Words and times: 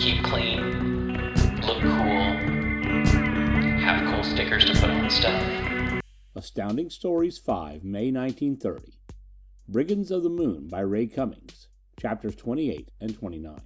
Keep 0.00 0.24
clean, 0.24 1.34
look 1.60 1.82
cool, 1.82 2.32
have 3.80 4.10
cool 4.10 4.24
stickers 4.24 4.64
to 4.64 4.72
put 4.72 4.88
on 4.88 5.10
stuff. 5.10 6.00
Astounding 6.34 6.88
Stories 6.88 7.36
5, 7.36 7.84
May 7.84 8.10
1930. 8.10 8.98
Brigands 9.68 10.10
of 10.10 10.22
the 10.22 10.30
Moon 10.30 10.68
by 10.68 10.80
Ray 10.80 11.06
Cummings. 11.06 11.68
Chapters 12.00 12.34
28 12.34 12.90
and 12.98 13.14
29. 13.14 13.60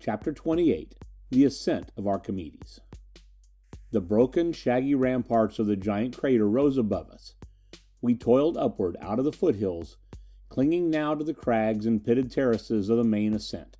Chapter 0.00 0.32
28 0.32 0.94
The 1.30 1.44
Ascent 1.44 1.92
of 1.98 2.06
Archimedes. 2.06 2.80
The 3.90 4.00
broken, 4.00 4.54
shaggy 4.54 4.94
ramparts 4.94 5.58
of 5.58 5.66
the 5.66 5.76
giant 5.76 6.16
crater 6.16 6.48
rose 6.48 6.78
above 6.78 7.10
us. 7.10 7.34
We 8.00 8.14
toiled 8.14 8.56
upward 8.56 8.96
out 9.02 9.18
of 9.18 9.26
the 9.26 9.32
foothills, 9.32 9.98
clinging 10.48 10.88
now 10.88 11.14
to 11.14 11.22
the 11.22 11.34
crags 11.34 11.84
and 11.84 12.02
pitted 12.02 12.32
terraces 12.32 12.88
of 12.88 12.96
the 12.96 13.04
main 13.04 13.34
ascent. 13.34 13.76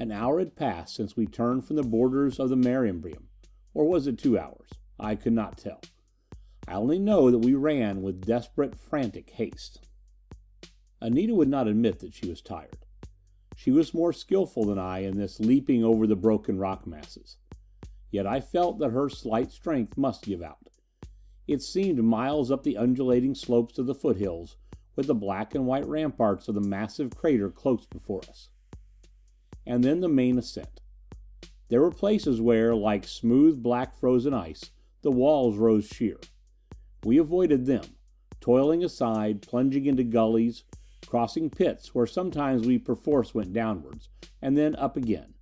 An 0.00 0.10
hour 0.10 0.40
had 0.40 0.56
passed 0.56 0.96
since 0.96 1.16
we 1.16 1.26
turned 1.26 1.64
from 1.64 1.76
the 1.76 1.82
borders 1.82 2.40
of 2.40 2.50
the 2.50 2.56
Mare 2.56 2.82
Imbrium, 2.82 3.28
or 3.72 3.86
was 3.86 4.06
it 4.06 4.18
two 4.18 4.38
hours? 4.38 4.70
I 4.98 5.14
could 5.14 5.32
not 5.32 5.56
tell. 5.56 5.80
I 6.66 6.74
only 6.74 6.98
know 6.98 7.30
that 7.30 7.38
we 7.38 7.54
ran 7.54 8.02
with 8.02 8.26
desperate, 8.26 8.74
frantic 8.76 9.30
haste. 9.30 9.86
Anita 11.00 11.34
would 11.34 11.48
not 11.48 11.68
admit 11.68 12.00
that 12.00 12.14
she 12.14 12.28
was 12.28 12.40
tired. 12.40 12.78
She 13.56 13.70
was 13.70 13.94
more 13.94 14.12
skillful 14.12 14.64
than 14.64 14.78
I 14.78 15.00
in 15.00 15.16
this 15.16 15.38
leaping 15.38 15.84
over 15.84 16.06
the 16.06 16.16
broken 16.16 16.58
rock 16.58 16.86
masses. 16.86 17.36
Yet 18.10 18.26
I 18.26 18.40
felt 18.40 18.78
that 18.80 18.90
her 18.90 19.08
slight 19.08 19.52
strength 19.52 19.96
must 19.96 20.24
give 20.24 20.42
out. 20.42 20.70
It 21.46 21.62
seemed 21.62 22.02
miles 22.02 22.50
up 22.50 22.62
the 22.62 22.76
undulating 22.76 23.34
slopes 23.34 23.78
of 23.78 23.86
the 23.86 23.94
foothills, 23.94 24.56
with 24.96 25.06
the 25.06 25.14
black 25.14 25.54
and 25.54 25.66
white 25.66 25.86
ramparts 25.86 26.48
of 26.48 26.54
the 26.54 26.60
massive 26.60 27.14
crater 27.14 27.50
close 27.50 27.86
before 27.86 28.22
us. 28.28 28.48
And 29.66 29.82
then 29.82 30.00
the 30.00 30.08
main 30.08 30.38
ascent. 30.38 30.80
There 31.68 31.80
were 31.80 31.90
places 31.90 32.40
where, 32.40 32.74
like 32.74 33.08
smooth 33.08 33.62
black 33.62 33.98
frozen 33.98 34.34
ice, 34.34 34.70
the 35.02 35.10
walls 35.10 35.56
rose 35.56 35.86
sheer. 35.86 36.18
We 37.04 37.18
avoided 37.18 37.66
them, 37.66 37.96
toiling 38.40 38.84
aside, 38.84 39.42
plunging 39.42 39.86
into 39.86 40.04
gullies, 40.04 40.64
crossing 41.06 41.50
pits 41.50 41.94
where 41.94 42.06
sometimes 42.06 42.66
we 42.66 42.78
perforce 42.78 43.34
went 43.34 43.52
downwards, 43.52 44.08
and 44.40 44.56
then 44.56 44.76
up 44.76 44.96
again, 44.96 45.34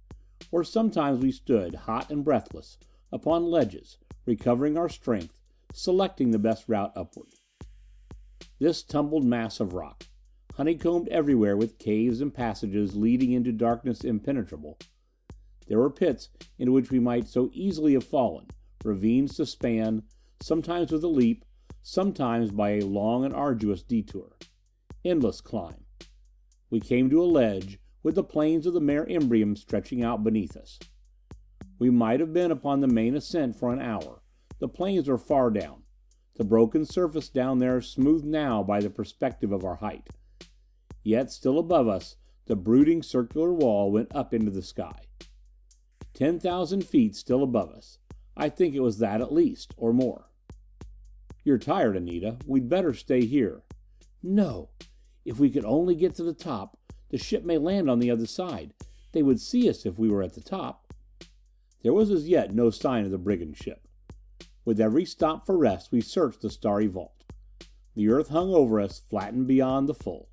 or 0.50 0.64
sometimes 0.64 1.22
we 1.22 1.32
stood, 1.32 1.74
hot 1.74 2.10
and 2.10 2.24
breathless, 2.24 2.78
upon 3.12 3.50
ledges, 3.50 3.98
recovering 4.26 4.76
our 4.76 4.88
strength, 4.88 5.40
selecting 5.72 6.30
the 6.30 6.38
best 6.38 6.68
route 6.68 6.92
upward. 6.96 7.28
This 8.58 8.82
tumbled 8.82 9.24
mass 9.24 9.60
of 9.60 9.72
rock, 9.72 10.04
honeycombed 10.56 11.08
everywhere 11.08 11.56
with 11.56 11.78
caves 11.78 12.20
and 12.20 12.34
passages 12.34 12.94
leading 12.94 13.32
into 13.32 13.52
darkness 13.52 14.04
impenetrable. 14.04 14.78
There 15.68 15.78
were 15.78 15.90
pits 15.90 16.28
into 16.58 16.72
which 16.72 16.90
we 16.90 16.98
might 16.98 17.28
so 17.28 17.50
easily 17.52 17.94
have 17.94 18.04
fallen, 18.04 18.48
ravines 18.84 19.36
to 19.36 19.46
span, 19.46 20.02
sometimes 20.42 20.92
with 20.92 21.04
a 21.04 21.08
leap, 21.08 21.44
sometimes 21.82 22.50
by 22.50 22.70
a 22.70 22.82
long 22.82 23.24
and 23.24 23.34
arduous 23.34 23.82
detour. 23.82 24.36
Endless 25.04 25.40
climb. 25.40 25.84
We 26.70 26.80
came 26.80 27.10
to 27.10 27.22
a 27.22 27.24
ledge, 27.24 27.78
with 28.02 28.14
the 28.14 28.24
plains 28.24 28.66
of 28.66 28.74
the 28.74 28.80
Mare 28.80 29.06
Imbrium 29.06 29.56
stretching 29.56 30.02
out 30.02 30.24
beneath 30.24 30.56
us. 30.56 30.78
We 31.78 31.90
might 31.90 32.20
have 32.20 32.32
been 32.32 32.50
upon 32.50 32.80
the 32.80 32.88
main 32.88 33.14
ascent 33.16 33.56
for 33.56 33.72
an 33.72 33.80
hour. 33.80 34.22
The 34.58 34.68
plains 34.68 35.08
were 35.08 35.18
far 35.18 35.50
down. 35.50 35.82
The 36.36 36.44
broken 36.44 36.84
surface 36.84 37.28
down 37.28 37.58
there 37.58 37.80
smoothed 37.80 38.24
now 38.24 38.62
by 38.62 38.80
the 38.80 38.90
perspective 38.90 39.52
of 39.52 39.64
our 39.64 39.76
height. 39.76 40.08
Yet 41.02 41.30
still 41.30 41.58
above 41.58 41.88
us, 41.88 42.16
the 42.46 42.56
brooding 42.56 43.02
circular 43.02 43.52
wall 43.52 43.90
went 43.90 44.14
up 44.14 44.32
into 44.34 44.50
the 44.50 44.62
sky. 44.62 45.00
Ten 46.14 46.38
thousand 46.38 46.84
feet 46.84 47.16
still 47.16 47.42
above 47.42 47.70
us. 47.70 47.98
I 48.36 48.48
think 48.48 48.74
it 48.74 48.80
was 48.80 48.98
that 48.98 49.20
at 49.20 49.32
least, 49.32 49.74
or 49.76 49.92
more. 49.92 50.28
You're 51.44 51.58
tired, 51.58 51.96
Anita. 51.96 52.36
We'd 52.46 52.68
better 52.68 52.94
stay 52.94 53.24
here. 53.24 53.62
No. 54.22 54.70
If 55.24 55.38
we 55.38 55.50
could 55.50 55.64
only 55.64 55.94
get 55.94 56.14
to 56.16 56.22
the 56.22 56.32
top, 56.32 56.78
the 57.10 57.18
ship 57.18 57.44
may 57.44 57.58
land 57.58 57.90
on 57.90 57.98
the 57.98 58.10
other 58.10 58.26
side. 58.26 58.74
They 59.12 59.22
would 59.22 59.40
see 59.40 59.68
us 59.68 59.84
if 59.84 59.98
we 59.98 60.08
were 60.08 60.22
at 60.22 60.34
the 60.34 60.40
top. 60.40 60.92
There 61.82 61.92
was 61.92 62.10
as 62.10 62.28
yet 62.28 62.54
no 62.54 62.70
sign 62.70 63.04
of 63.04 63.10
the 63.10 63.18
brigand 63.18 63.56
ship. 63.56 63.86
With 64.64 64.80
every 64.80 65.04
stop 65.04 65.44
for 65.44 65.58
rest 65.58 65.90
we 65.90 66.00
searched 66.00 66.40
the 66.40 66.50
starry 66.50 66.86
vault. 66.86 67.24
The 67.94 68.08
earth 68.08 68.28
hung 68.28 68.54
over 68.54 68.80
us, 68.80 69.02
flattened 69.10 69.48
beyond 69.48 69.88
the 69.88 69.94
full. 69.94 70.28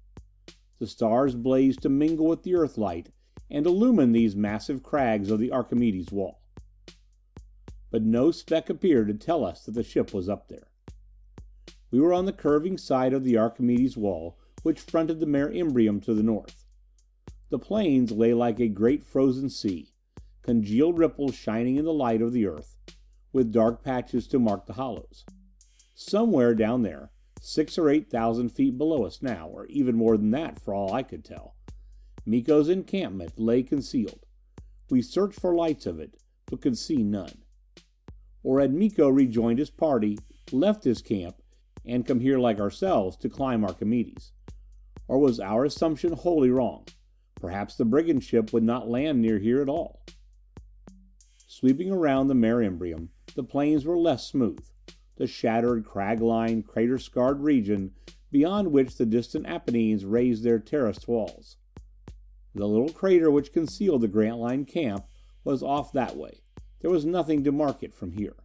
The 0.80 0.88
stars 0.88 1.36
blazed 1.36 1.82
to 1.82 1.90
mingle 1.90 2.26
with 2.26 2.44
the 2.44 2.56
earth 2.56 2.78
light 2.78 3.10
and 3.52 3.66
illumine 3.66 4.12
these 4.12 4.36
massive 4.36 4.82
crags 4.82 5.30
of 5.30 5.40
the 5.40 5.52
Archimedes 5.52 6.12
wall. 6.12 6.42
But 7.92 8.04
no 8.04 8.32
speck 8.32 8.70
appeared 8.70 9.08
to 9.08 9.14
tell 9.14 9.44
us 9.44 9.64
that 9.66 9.74
the 9.74 9.84
ship 9.84 10.14
was 10.14 10.30
up 10.30 10.48
there. 10.48 10.68
We 11.92 12.00
were 12.00 12.14
on 12.14 12.26
the 12.26 12.34
curving 12.34 12.78
side 12.78 13.14
of 13.14 13.24
the 13.24 13.38
Archimedes 13.38 13.98
wall 13.98 14.38
which 14.64 14.80
fronted 14.80 15.20
the 15.20 15.26
Mare 15.26 15.50
Imbrium 15.50 16.04
to 16.04 16.14
the 16.14 16.24
north. 16.24 16.66
The 17.50 17.60
plains 17.60 18.12
lay 18.12 18.34
like 18.34 18.60
a 18.60 18.68
great 18.68 19.04
frozen 19.04 19.50
sea, 19.50 19.94
congealed 20.42 20.98
ripples 20.98 21.36
shining 21.36 21.78
in 21.78 21.86
the 21.86 21.94
light 21.94 22.22
of 22.22 22.34
the 22.34 22.46
earth, 22.46 22.76
with 23.32 23.52
dark 23.52 23.84
patches 23.84 24.28
to 24.28 24.40
mark 24.40 24.66
the 24.66 24.74
hollows. 24.74 25.26
Somewhere 25.96 26.54
down 26.54 26.84
there, 26.84 27.12
six 27.40 27.78
or 27.78 27.90
eight 27.90 28.10
thousand 28.10 28.50
feet 28.50 28.78
below 28.78 29.06
us 29.06 29.22
now, 29.22 29.48
or 29.48 29.66
even 29.68 29.96
more 29.96 30.18
than 30.18 30.32
that 30.32 30.60
for 30.60 30.74
all 30.74 30.94
I 30.94 31.04
could 31.04 31.24
tell, 31.24 31.56
Miko's 32.26 32.70
encampment 32.70 33.40
lay 33.40 33.64
concealed. 33.64 34.26
We 34.90 35.02
searched 35.02 35.40
for 35.40 35.54
lights 35.54 35.86
of 35.86 36.00
it, 36.00 36.18
but 36.46 36.62
could 36.62 36.78
see 36.78 37.04
none. 37.04 37.44
Or 38.44 38.60
had 38.60 38.74
Miko 38.74 39.10
rejoined 39.10 39.60
his 39.60 39.70
party, 39.70 40.18
left 40.52 40.84
his 40.84 41.02
camp, 41.02 41.42
and 41.86 42.06
come 42.06 42.20
here 42.20 42.40
like 42.40 42.60
ourselves 42.60 43.18
to 43.18 43.30
climb 43.30 43.64
Archimedes? 43.64 44.32
Or 45.08 45.18
was 45.18 45.40
our 45.40 45.66
assumption 45.66 46.14
wholly 46.14 46.50
wrong? 46.50 46.86
Perhaps 47.40 47.76
the 47.76 47.86
brigand 47.86 48.24
ship 48.24 48.54
would 48.54 48.64
not 48.64 48.90
land 48.90 49.22
near 49.22 49.40
here 49.40 49.62
at 49.62 49.70
all. 49.70 50.04
Sweeping 51.48 51.92
around 51.92 52.28
the 52.28 52.36
Mare 52.36 52.58
Imbrium, 52.58 53.10
the 53.36 53.44
plains 53.44 53.86
were 53.86 53.98
less 53.98 54.28
smooth. 54.28 54.64
The 55.20 55.28
shattered, 55.28 55.86
crag-lined, 55.86 56.66
crater-scarred 56.66 57.42
region 57.42 57.92
beyond 58.32 58.72
which 58.72 58.96
the 58.96 59.06
distant 59.06 59.46
Apennines 59.46 60.06
raised 60.06 60.44
their 60.44 60.60
terraced 60.60 61.10
walls. 61.10 61.58
The 62.56 62.66
little 62.66 62.90
crater 62.90 63.30
which 63.30 63.52
concealed 63.52 64.02
the 64.02 64.08
Grantline 64.08 64.64
camp 64.64 65.06
was 65.44 65.62
off 65.62 65.92
that 65.92 66.16
way. 66.16 66.40
There 66.80 66.90
was 66.90 67.04
nothing 67.04 67.44
to 67.44 67.52
mark 67.52 67.84
it 67.84 67.94
from 67.94 68.14
here. 68.14 68.38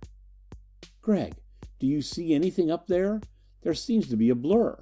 "Gregg, 1.01 1.37
do 1.79 1.87
you 1.87 2.03
see 2.03 2.35
anything 2.35 2.73
up 2.73 2.89
there? 2.89 3.21
There 3.63 3.73
seems 3.73 4.09
to 4.09 4.17
be 4.17 4.29
a 4.29 4.35
blur." 4.35 4.81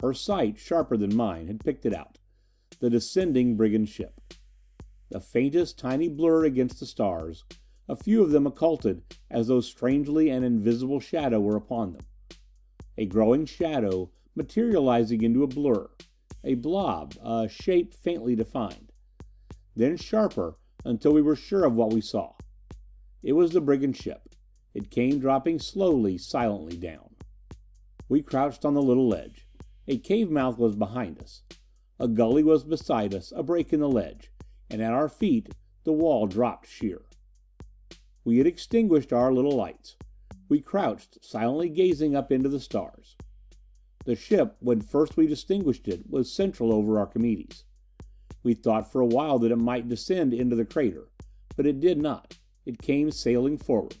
Her 0.00 0.14
sight, 0.14 0.58
sharper 0.58 0.96
than 0.96 1.16
mine, 1.16 1.48
had 1.48 1.64
picked 1.64 1.84
it 1.84 1.92
out. 1.92 2.18
The 2.78 2.88
descending 2.88 3.56
brigand 3.56 3.88
ship. 3.88 4.20
The 5.08 5.18
faintest 5.18 5.76
tiny 5.76 6.08
blur 6.08 6.44
against 6.44 6.78
the 6.78 6.86
stars, 6.86 7.44
a 7.92 7.96
few 7.96 8.22
of 8.22 8.30
them 8.30 8.46
occulted 8.46 9.02
as 9.30 9.48
though 9.48 9.60
strangely 9.60 10.30
an 10.30 10.42
invisible 10.42 10.98
shadow 10.98 11.38
were 11.38 11.56
upon 11.56 11.92
them. 11.92 12.06
A 12.96 13.04
growing 13.04 13.44
shadow 13.44 14.10
materializing 14.34 15.20
into 15.20 15.42
a 15.42 15.46
blur, 15.46 15.90
a 16.42 16.54
blob, 16.54 17.14
a 17.22 17.50
shape 17.50 17.92
faintly 17.92 18.34
defined. 18.34 18.92
Then 19.76 19.98
sharper 19.98 20.56
until 20.86 21.12
we 21.12 21.20
were 21.20 21.36
sure 21.36 21.66
of 21.66 21.76
what 21.76 21.92
we 21.92 22.00
saw. 22.00 22.32
It 23.22 23.34
was 23.34 23.50
the 23.50 23.60
brigand 23.60 23.98
ship. 23.98 24.22
It 24.72 24.90
came 24.90 25.18
dropping 25.18 25.58
slowly, 25.58 26.16
silently 26.16 26.78
down. 26.78 27.10
We 28.08 28.22
crouched 28.22 28.64
on 28.64 28.72
the 28.72 28.80
little 28.80 29.06
ledge. 29.06 29.46
A 29.86 29.98
cave 29.98 30.30
mouth 30.30 30.56
was 30.56 30.76
behind 30.76 31.20
us. 31.20 31.42
A 32.00 32.08
gully 32.08 32.42
was 32.42 32.64
beside 32.64 33.14
us, 33.14 33.34
a 33.36 33.42
break 33.42 33.70
in 33.70 33.80
the 33.80 33.88
ledge, 33.88 34.32
and 34.70 34.80
at 34.80 34.94
our 34.94 35.10
feet 35.10 35.50
the 35.84 35.92
wall 35.92 36.26
dropped 36.26 36.66
sheer. 36.66 37.02
We 38.24 38.38
had 38.38 38.46
extinguished 38.46 39.12
our 39.12 39.32
little 39.32 39.56
lights. 39.56 39.96
We 40.48 40.60
crouched, 40.60 41.24
silently 41.24 41.68
gazing 41.68 42.14
up 42.14 42.30
into 42.30 42.48
the 42.48 42.60
stars. 42.60 43.16
The 44.04 44.14
ship, 44.14 44.56
when 44.60 44.80
first 44.80 45.16
we 45.16 45.26
distinguished 45.26 45.88
it, 45.88 46.08
was 46.08 46.32
central 46.32 46.72
over 46.72 46.98
Archimedes. 46.98 47.64
We 48.42 48.54
thought 48.54 48.90
for 48.90 49.00
a 49.00 49.06
while 49.06 49.38
that 49.40 49.52
it 49.52 49.56
might 49.56 49.88
descend 49.88 50.34
into 50.34 50.56
the 50.56 50.64
crater, 50.64 51.08
but 51.56 51.66
it 51.66 51.80
did 51.80 51.98
not. 52.00 52.38
It 52.64 52.82
came 52.82 53.10
sailing 53.10 53.58
forward. 53.58 53.98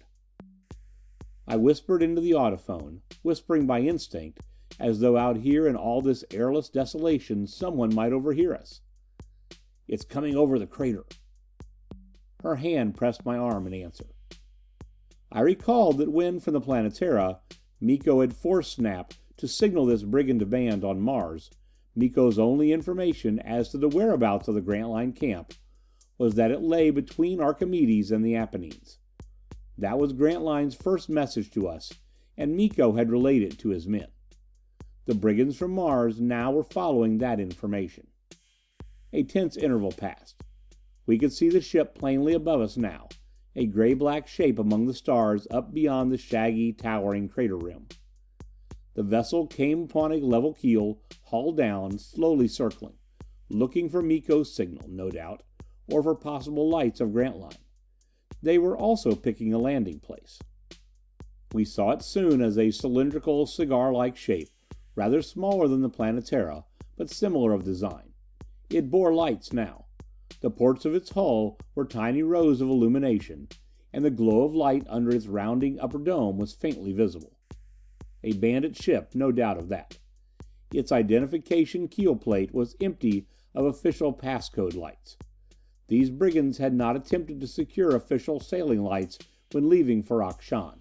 I 1.46 1.56
whispered 1.56 2.02
into 2.02 2.20
the 2.20 2.32
audiphone, 2.32 3.00
whispering 3.22 3.66
by 3.66 3.80
instinct, 3.80 4.40
as 4.78 5.00
though 5.00 5.16
out 5.16 5.38
here 5.38 5.66
in 5.66 5.76
all 5.76 6.00
this 6.00 6.24
airless 6.30 6.68
desolation 6.68 7.46
someone 7.46 7.94
might 7.94 8.12
overhear 8.12 8.54
us. 8.54 8.80
"It's 9.88 10.04
coming 10.04 10.36
over 10.36 10.58
the 10.58 10.66
crater." 10.66 11.04
Her 12.42 12.56
hand 12.56 12.96
pressed 12.96 13.24
my 13.24 13.36
arm 13.36 13.66
in 13.66 13.74
answer. 13.74 14.11
I 15.32 15.40
recalled 15.40 15.98
that 15.98 16.12
when 16.12 16.40
from 16.40 16.52
the 16.52 16.60
Planetara, 16.60 17.38
Miko 17.80 18.20
had 18.20 18.36
forced 18.36 18.74
Snap 18.74 19.14
to 19.38 19.48
signal 19.48 19.86
this 19.86 20.02
brigand 20.02 20.48
band 20.50 20.84
on 20.84 21.00
Mars, 21.00 21.50
Miko's 21.94 22.38
only 22.38 22.72
information 22.72 23.38
as 23.38 23.70
to 23.70 23.78
the 23.78 23.88
whereabouts 23.88 24.48
of 24.48 24.54
the 24.54 24.60
Grantline 24.60 25.12
camp 25.12 25.54
was 26.18 26.34
that 26.34 26.50
it 26.50 26.62
lay 26.62 26.90
between 26.90 27.40
Archimedes 27.40 28.10
and 28.10 28.24
the 28.24 28.36
Apennines. 28.36 28.98
That 29.76 29.98
was 29.98 30.12
Grantline's 30.12 30.74
first 30.74 31.08
message 31.08 31.50
to 31.52 31.66
us, 31.66 31.92
and 32.36 32.54
Miko 32.54 32.92
had 32.92 33.10
relayed 33.10 33.42
it 33.42 33.58
to 33.60 33.70
his 33.70 33.86
men. 33.86 34.08
The 35.06 35.14
brigands 35.14 35.56
from 35.56 35.72
Mars 35.72 36.20
now 36.20 36.52
were 36.52 36.62
following 36.62 37.18
that 37.18 37.40
information. 37.40 38.06
A 39.12 39.22
tense 39.22 39.56
interval 39.56 39.92
passed. 39.92 40.42
We 41.06 41.18
could 41.18 41.32
see 41.32 41.48
the 41.48 41.60
ship 41.60 41.94
plainly 41.94 42.34
above 42.34 42.60
us 42.60 42.76
now, 42.76 43.08
a 43.54 43.66
gray 43.66 43.94
black 43.94 44.26
shape 44.26 44.58
among 44.58 44.86
the 44.86 44.94
stars 44.94 45.46
up 45.50 45.72
beyond 45.74 46.10
the 46.10 46.18
shaggy, 46.18 46.72
towering 46.72 47.28
crater 47.28 47.56
rim. 47.56 47.86
The 48.94 49.02
vessel 49.02 49.46
came 49.46 49.84
upon 49.84 50.12
a 50.12 50.16
level 50.16 50.54
keel, 50.54 51.00
hull 51.26 51.52
down, 51.52 51.98
slowly 51.98 52.48
circling, 52.48 52.94
looking 53.48 53.88
for 53.88 54.02
Miko's 54.02 54.54
signal, 54.54 54.86
no 54.88 55.10
doubt, 55.10 55.42
or 55.88 56.02
for 56.02 56.14
possible 56.14 56.68
lights 56.68 57.00
of 57.00 57.12
Grantline. 57.12 57.56
They 58.42 58.58
were 58.58 58.76
also 58.76 59.14
picking 59.14 59.54
a 59.54 59.58
landing 59.58 60.00
place. 60.00 60.38
We 61.52 61.64
saw 61.64 61.92
it 61.92 62.02
soon 62.02 62.40
as 62.40 62.58
a 62.58 62.70
cylindrical, 62.70 63.46
cigar 63.46 63.92
like 63.92 64.16
shape, 64.16 64.48
rather 64.94 65.22
smaller 65.22 65.68
than 65.68 65.82
the 65.82 65.90
Planetara, 65.90 66.64
but 66.96 67.10
similar 67.10 67.52
of 67.52 67.64
design. 67.64 68.12
It 68.70 68.90
bore 68.90 69.14
lights 69.14 69.52
now. 69.52 69.86
The 70.42 70.50
ports 70.50 70.84
of 70.84 70.94
its 70.94 71.10
hull 71.10 71.56
were 71.76 71.84
tiny 71.84 72.22
rows 72.22 72.60
of 72.60 72.68
illumination, 72.68 73.48
and 73.92 74.04
the 74.04 74.10
glow 74.10 74.42
of 74.42 74.56
light 74.56 74.84
under 74.88 75.10
its 75.10 75.28
rounding 75.28 75.78
upper 75.78 75.98
dome 75.98 76.36
was 76.36 76.52
faintly 76.52 76.92
visible. 76.92 77.38
A 78.24 78.32
bandit 78.32 78.76
ship, 78.76 79.14
no 79.14 79.30
doubt 79.30 79.56
of 79.56 79.68
that. 79.68 79.98
Its 80.74 80.90
identification 80.90 81.86
keel 81.86 82.16
plate 82.16 82.52
was 82.52 82.74
empty 82.80 83.28
of 83.54 83.66
official 83.66 84.12
passcode 84.12 84.74
lights. 84.74 85.16
These 85.86 86.10
brigands 86.10 86.58
had 86.58 86.74
not 86.74 86.96
attempted 86.96 87.40
to 87.40 87.46
secure 87.46 87.94
official 87.94 88.40
sailing 88.40 88.82
lights 88.82 89.18
when 89.52 89.68
leaving 89.68 90.02
Ferrok 90.02 90.40
Shahn. 90.40 90.78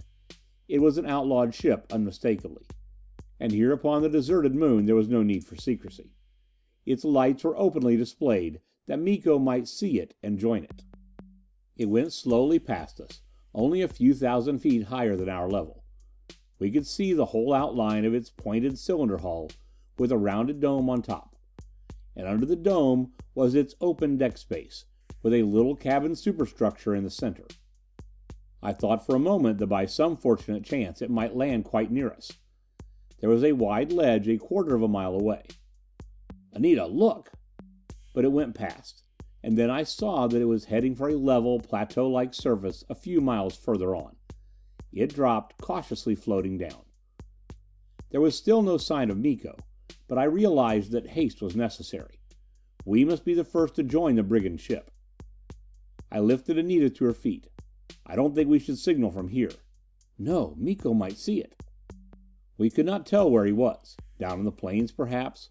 It 0.67 0.79
was 0.79 0.97
an 0.97 1.05
outlawed 1.05 1.53
ship, 1.53 1.85
unmistakably. 1.91 2.65
And 3.39 3.51
here 3.51 3.73
upon 3.73 4.01
the 4.01 4.09
deserted 4.09 4.55
moon 4.55 4.85
there 4.85 4.95
was 4.95 5.09
no 5.09 5.21
need 5.21 5.43
for 5.43 5.55
secrecy. 5.55 6.13
Its 6.85 7.03
lights 7.03 7.43
were 7.43 7.57
openly 7.57 7.95
displayed, 7.95 8.59
that 8.87 8.99
Miko 8.99 9.39
might 9.39 9.67
see 9.67 9.99
it 9.99 10.13
and 10.23 10.39
join 10.39 10.63
it. 10.63 10.83
It 11.77 11.89
went 11.89 12.13
slowly 12.13 12.59
past 12.59 12.99
us, 12.99 13.21
only 13.53 13.81
a 13.81 13.87
few 13.87 14.13
thousand 14.13 14.59
feet 14.59 14.85
higher 14.85 15.15
than 15.15 15.29
our 15.29 15.49
level. 15.49 15.83
We 16.59 16.71
could 16.71 16.85
see 16.85 17.13
the 17.13 17.25
whole 17.25 17.53
outline 17.53 18.05
of 18.05 18.13
its 18.13 18.29
pointed 18.29 18.77
cylinder 18.77 19.17
hull, 19.17 19.49
with 19.97 20.11
a 20.11 20.17
rounded 20.17 20.59
dome 20.59 20.89
on 20.89 21.01
top. 21.01 21.35
And 22.15 22.27
under 22.27 22.45
the 22.45 22.55
dome 22.55 23.13
was 23.33 23.55
its 23.55 23.75
open 23.81 24.17
deck 24.17 24.37
space, 24.37 24.85
with 25.23 25.33
a 25.33 25.43
little 25.43 25.75
cabin 25.75 26.15
superstructure 26.15 26.93
in 26.93 27.03
the 27.03 27.09
center. 27.09 27.45
I 28.61 28.73
thought 28.73 29.05
for 29.05 29.15
a 29.15 29.19
moment 29.19 29.57
that 29.57 29.67
by 29.67 29.85
some 29.85 30.17
fortunate 30.17 30.63
chance 30.63 31.01
it 31.01 31.09
might 31.09 31.35
land 31.35 31.65
quite 31.65 31.91
near 31.91 32.11
us. 32.11 32.31
There 33.19 33.29
was 33.29 33.43
a 33.43 33.53
wide 33.53 33.91
ledge 33.91 34.27
a 34.27 34.37
quarter 34.37 34.75
of 34.75 34.83
a 34.83 34.87
mile 34.87 35.15
away. 35.15 35.43
"Anita, 36.53 36.85
look!" 36.85 37.31
But 38.13 38.25
it 38.25 38.31
went 38.31 38.55
past, 38.55 39.03
and 39.43 39.57
then 39.57 39.69
I 39.69 39.83
saw 39.83 40.27
that 40.27 40.41
it 40.41 40.45
was 40.45 40.65
heading 40.65 40.95
for 40.95 41.09
a 41.09 41.15
level, 41.15 41.59
plateau 41.59 42.09
like 42.09 42.33
surface 42.33 42.83
a 42.89 42.95
few 42.95 43.21
miles 43.21 43.55
further 43.55 43.95
on. 43.95 44.15
It 44.91 45.13
dropped, 45.13 45.61
cautiously 45.61 46.15
floating 46.15 46.57
down. 46.57 46.83
There 48.09 48.19
was 48.19 48.37
still 48.37 48.61
no 48.61 48.77
sign 48.77 49.09
of 49.09 49.17
Miko, 49.17 49.55
but 50.07 50.17
I 50.17 50.25
realized 50.25 50.91
that 50.91 51.11
haste 51.11 51.41
was 51.41 51.55
necessary. 51.55 52.19
We 52.83 53.05
must 53.05 53.23
be 53.23 53.33
the 53.33 53.45
first 53.45 53.75
to 53.75 53.83
join 53.83 54.15
the 54.15 54.23
brigand 54.23 54.59
ship. 54.59 54.91
I 56.11 56.19
lifted 56.19 56.57
Anita 56.57 56.89
to 56.89 57.05
her 57.05 57.13
feet. 57.13 57.47
"I 58.05 58.17
don't 58.17 58.35
think 58.35 58.49
we 58.49 58.59
should 58.59 58.77
signal 58.77 59.11
from 59.11 59.29
here." 59.29 59.53
"No. 60.17 60.55
Miko 60.57 60.93
might 60.93 61.17
see 61.17 61.39
it." 61.39 61.55
We 62.57 62.69
could 62.69 62.85
not 62.85 63.05
tell 63.05 63.31
where 63.31 63.45
he 63.45 63.53
was. 63.53 63.95
Down 64.19 64.39
on 64.39 64.45
the 64.45 64.51
plains, 64.51 64.91
perhaps? 64.91 65.50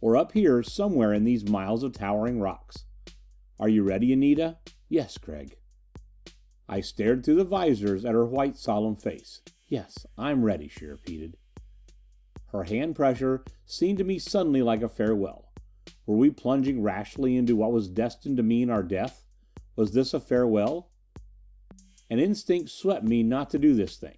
Or 0.00 0.16
up 0.16 0.32
here, 0.32 0.62
somewhere 0.62 1.12
in 1.12 1.24
these 1.24 1.48
miles 1.48 1.82
of 1.82 1.92
towering 1.92 2.40
rocks. 2.40 2.84
"Are 3.58 3.68
you 3.68 3.82
ready, 3.82 4.12
Anita?" 4.12 4.58
"Yes, 4.88 5.18
Gregg." 5.18 5.56
I 6.68 6.80
stared 6.80 7.24
through 7.24 7.36
the 7.36 7.44
visors 7.44 8.04
at 8.04 8.14
her 8.14 8.26
white, 8.26 8.56
solemn 8.56 8.96
face. 8.96 9.40
"Yes, 9.66 10.06
I'm 10.16 10.44
ready," 10.44 10.68
she 10.68 10.84
repeated. 10.84 11.36
Her 12.46 12.64
hand 12.64 12.96
pressure 12.96 13.44
seemed 13.66 13.98
to 13.98 14.04
me 14.04 14.18
suddenly 14.18 14.62
like 14.62 14.82
a 14.82 14.88
farewell. 14.88 15.52
Were 16.06 16.16
we 16.16 16.30
plunging 16.30 16.82
rashly 16.82 17.36
into 17.36 17.56
what 17.56 17.72
was 17.72 17.88
destined 17.88 18.36
to 18.38 18.42
mean 18.42 18.70
our 18.70 18.82
death? 18.82 19.26
Was 19.76 19.92
this 19.92 20.14
a 20.14 20.20
farewell? 20.20 20.90
An 22.10 22.18
instinct 22.18 22.70
swept 22.70 23.04
me 23.04 23.22
not 23.22 23.50
to 23.50 23.58
do 23.58 23.74
this 23.74 23.98
thing. 23.98 24.16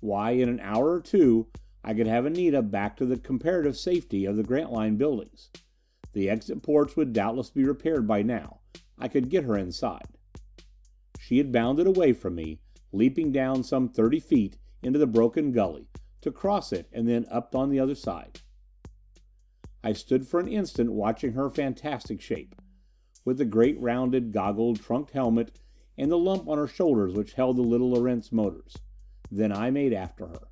Why, 0.00 0.30
in 0.32 0.48
an 0.48 0.60
hour 0.60 0.92
or 0.92 1.00
two 1.00 1.48
I 1.88 1.94
could 1.94 2.08
have 2.08 2.26
Anita 2.26 2.62
back 2.62 2.96
to 2.96 3.06
the 3.06 3.16
comparative 3.16 3.76
safety 3.76 4.24
of 4.24 4.36
the 4.36 4.42
Grantline 4.42 4.96
buildings. 4.96 5.50
The 6.14 6.28
exit 6.28 6.60
ports 6.60 6.96
would 6.96 7.12
doubtless 7.12 7.50
be 7.50 7.62
repaired 7.62 8.08
by 8.08 8.22
now. 8.22 8.58
I 8.98 9.06
could 9.06 9.30
get 9.30 9.44
her 9.44 9.56
inside. 9.56 10.08
She 11.20 11.38
had 11.38 11.52
bounded 11.52 11.86
away 11.86 12.12
from 12.12 12.34
me, 12.34 12.58
leaping 12.92 13.30
down 13.30 13.62
some 13.62 13.88
thirty 13.88 14.18
feet 14.18 14.56
into 14.82 14.98
the 14.98 15.06
broken 15.06 15.52
gully, 15.52 15.86
to 16.22 16.32
cross 16.32 16.72
it 16.72 16.88
and 16.92 17.08
then 17.08 17.24
up 17.30 17.54
on 17.54 17.70
the 17.70 17.78
other 17.78 17.94
side. 17.94 18.40
I 19.84 19.92
stood 19.92 20.26
for 20.26 20.40
an 20.40 20.48
instant 20.48 20.92
watching 20.92 21.34
her 21.34 21.48
fantastic 21.48 22.20
shape 22.20 22.56
with 23.24 23.38
the 23.38 23.44
great 23.44 23.80
rounded, 23.80 24.32
goggled, 24.32 24.80
trunked 24.80 25.12
helmet 25.12 25.60
and 25.96 26.10
the 26.10 26.18
lump 26.18 26.48
on 26.48 26.58
her 26.58 26.66
shoulders 26.66 27.14
which 27.14 27.34
held 27.34 27.56
the 27.56 27.62
little 27.62 27.96
Erentz 27.96 28.32
motors. 28.32 28.76
Then 29.30 29.52
I 29.52 29.70
made 29.70 29.92
after 29.92 30.26
her. 30.26 30.48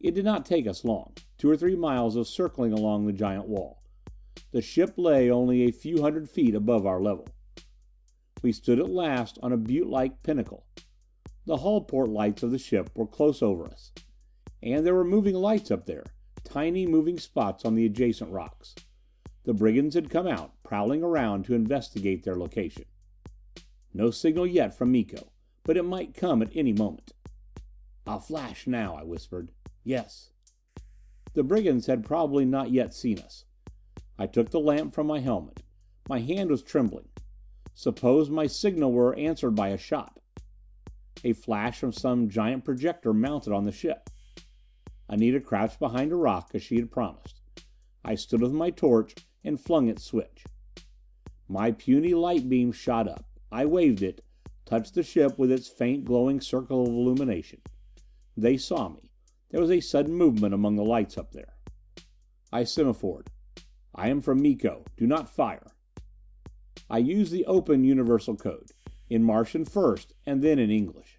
It 0.00 0.14
did 0.14 0.24
not 0.24 0.46
take 0.46 0.66
us 0.66 0.84
long. 0.84 1.14
Two 1.38 1.50
or 1.50 1.56
three 1.56 1.76
miles 1.76 2.16
of 2.16 2.28
circling 2.28 2.72
along 2.72 3.06
the 3.06 3.12
giant 3.12 3.48
wall. 3.48 3.82
The 4.52 4.62
ship 4.62 4.94
lay 4.96 5.30
only 5.30 5.62
a 5.62 5.72
few 5.72 6.02
hundred 6.02 6.30
feet 6.30 6.54
above 6.54 6.86
our 6.86 7.00
level. 7.00 7.28
We 8.42 8.52
stood 8.52 8.78
at 8.78 8.88
last 8.88 9.38
on 9.42 9.52
a 9.52 9.56
butte 9.56 9.88
like 9.88 10.22
pinnacle. 10.22 10.64
The 11.44 11.58
hull 11.58 11.80
port 11.80 12.08
lights 12.08 12.42
of 12.42 12.50
the 12.50 12.58
ship 12.58 12.90
were 12.94 13.06
close 13.06 13.42
over 13.42 13.66
us. 13.66 13.92
And 14.62 14.86
there 14.86 14.94
were 14.94 15.04
moving 15.04 15.34
lights 15.34 15.70
up 15.70 15.86
there, 15.86 16.04
tiny 16.44 16.86
moving 16.86 17.18
spots 17.18 17.64
on 17.64 17.74
the 17.74 17.86
adjacent 17.86 18.30
rocks. 18.30 18.74
The 19.44 19.54
brigands 19.54 19.94
had 19.94 20.10
come 20.10 20.26
out, 20.26 20.52
prowling 20.62 21.02
around 21.02 21.44
to 21.44 21.54
investigate 21.54 22.22
their 22.22 22.36
location. 22.36 22.84
No 23.92 24.10
signal 24.10 24.46
yet 24.46 24.76
from 24.76 24.92
Miko, 24.92 25.32
but 25.64 25.76
it 25.76 25.84
might 25.84 26.14
come 26.14 26.42
at 26.42 26.54
any 26.54 26.72
moment. 26.72 27.12
"I'll 28.06 28.20
flash 28.20 28.66
now," 28.66 28.94
I 28.94 29.02
whispered. 29.02 29.50
"Yes." 29.84 30.30
The 31.34 31.42
brigands 31.44 31.86
had 31.86 32.04
probably 32.04 32.44
not 32.44 32.70
yet 32.70 32.94
seen 32.94 33.18
us. 33.18 33.44
I 34.18 34.26
took 34.26 34.50
the 34.50 34.60
lamp 34.60 34.94
from 34.94 35.06
my 35.06 35.20
helmet. 35.20 35.62
My 36.08 36.20
hand 36.20 36.50
was 36.50 36.62
trembling. 36.62 37.08
Suppose 37.74 38.28
my 38.28 38.46
signal 38.48 38.92
were 38.92 39.14
answered 39.14 39.52
by 39.52 39.68
a 39.68 39.78
shot? 39.78 40.18
A 41.22 41.32
flash 41.32 41.78
from 41.78 41.92
some 41.92 42.28
giant 42.28 42.64
projector 42.64 43.12
mounted 43.12 43.52
on 43.52 43.64
the 43.64 43.72
ship. 43.72 44.10
Anita 45.08 45.40
crouched 45.40 45.78
behind 45.78 46.12
a 46.12 46.16
rock 46.16 46.50
as 46.54 46.62
she 46.62 46.76
had 46.76 46.90
promised. 46.90 47.40
I 48.04 48.14
stood 48.14 48.42
with 48.42 48.52
my 48.52 48.70
torch 48.70 49.14
and 49.44 49.60
flung 49.60 49.88
its 49.88 50.04
switch. 50.04 50.44
My 51.48 51.70
puny 51.70 52.14
light 52.14 52.48
beam 52.48 52.72
shot 52.72 53.08
up. 53.08 53.24
I 53.50 53.64
waved 53.64 54.02
it, 54.02 54.24
touched 54.66 54.94
the 54.94 55.02
ship 55.02 55.38
with 55.38 55.50
its 55.50 55.68
faint 55.68 56.04
glowing 56.04 56.40
circle 56.40 56.82
of 56.82 56.88
illumination. 56.88 57.62
They 58.36 58.56
saw 58.56 58.88
me. 58.88 59.07
There 59.50 59.60
was 59.60 59.70
a 59.70 59.80
sudden 59.80 60.14
movement 60.14 60.54
among 60.54 60.76
the 60.76 60.84
lights 60.84 61.16
up 61.16 61.32
there. 61.32 61.54
I 62.52 62.62
semaphored. 62.62 63.28
I 63.94 64.08
am 64.08 64.20
from 64.20 64.42
Miko. 64.42 64.84
Do 64.96 65.06
not 65.06 65.34
fire. 65.34 65.72
I 66.90 66.98
used 66.98 67.32
the 67.32 67.46
open 67.46 67.84
universal 67.84 68.36
code. 68.36 68.70
In 69.10 69.24
Martian 69.24 69.64
first, 69.64 70.12
and 70.26 70.42
then 70.42 70.58
in 70.58 70.70
English. 70.70 71.18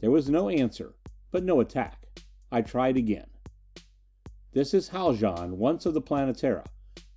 There 0.00 0.10
was 0.10 0.30
no 0.30 0.48
answer, 0.48 0.94
but 1.30 1.44
no 1.44 1.60
attack. 1.60 2.06
I 2.50 2.62
tried 2.62 2.96
again. 2.96 3.26
This 4.52 4.72
is 4.72 4.88
Haljan, 4.88 5.58
once 5.58 5.84
of 5.84 5.92
the 5.92 6.00
Planetara. 6.00 6.64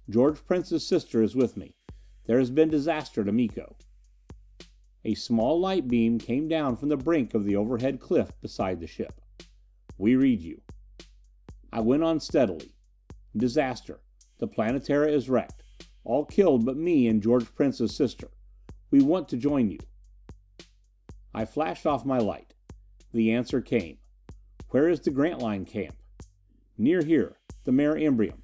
George 0.09 0.45
Prince's 0.45 0.85
sister 0.85 1.23
is 1.23 1.33
with 1.35 1.55
me. 1.55 1.77
There 2.25 2.39
has 2.39 2.51
been 2.51 2.69
disaster 2.69 3.23
to 3.23 3.31
Miko. 3.31 3.77
A 5.05 5.15
small 5.15 5.59
light 5.59 5.87
beam 5.87 6.19
came 6.19 6.49
down 6.49 6.75
from 6.75 6.89
the 6.89 6.97
brink 6.97 7.33
of 7.33 7.45
the 7.45 7.55
overhead 7.55 8.01
cliff 8.01 8.33
beside 8.41 8.81
the 8.81 8.87
ship. 8.87 9.20
We 10.01 10.15
read 10.15 10.41
you. 10.41 10.61
I 11.71 11.81
went 11.81 12.01
on 12.01 12.19
steadily. 12.19 12.73
Disaster. 13.37 13.99
The 14.39 14.47
Planetara 14.47 15.13
is 15.13 15.29
wrecked. 15.29 15.61
All 16.03 16.25
killed 16.25 16.65
but 16.65 16.75
me 16.75 17.07
and 17.07 17.21
George 17.21 17.53
Prince's 17.53 17.95
sister. 17.95 18.29
We 18.89 19.03
want 19.03 19.29
to 19.29 19.37
join 19.37 19.69
you. 19.69 19.77
I 21.35 21.45
flashed 21.45 21.85
off 21.85 22.03
my 22.03 22.17
light. 22.17 22.55
The 23.13 23.31
answer 23.31 23.61
came. 23.61 23.99
Where 24.69 24.89
is 24.89 25.01
the 25.01 25.11
Grantline 25.11 25.65
camp? 25.65 25.97
Near 26.79 27.03
here. 27.03 27.37
The 27.65 27.71
Mare 27.71 27.93
Imbrium. 27.93 28.39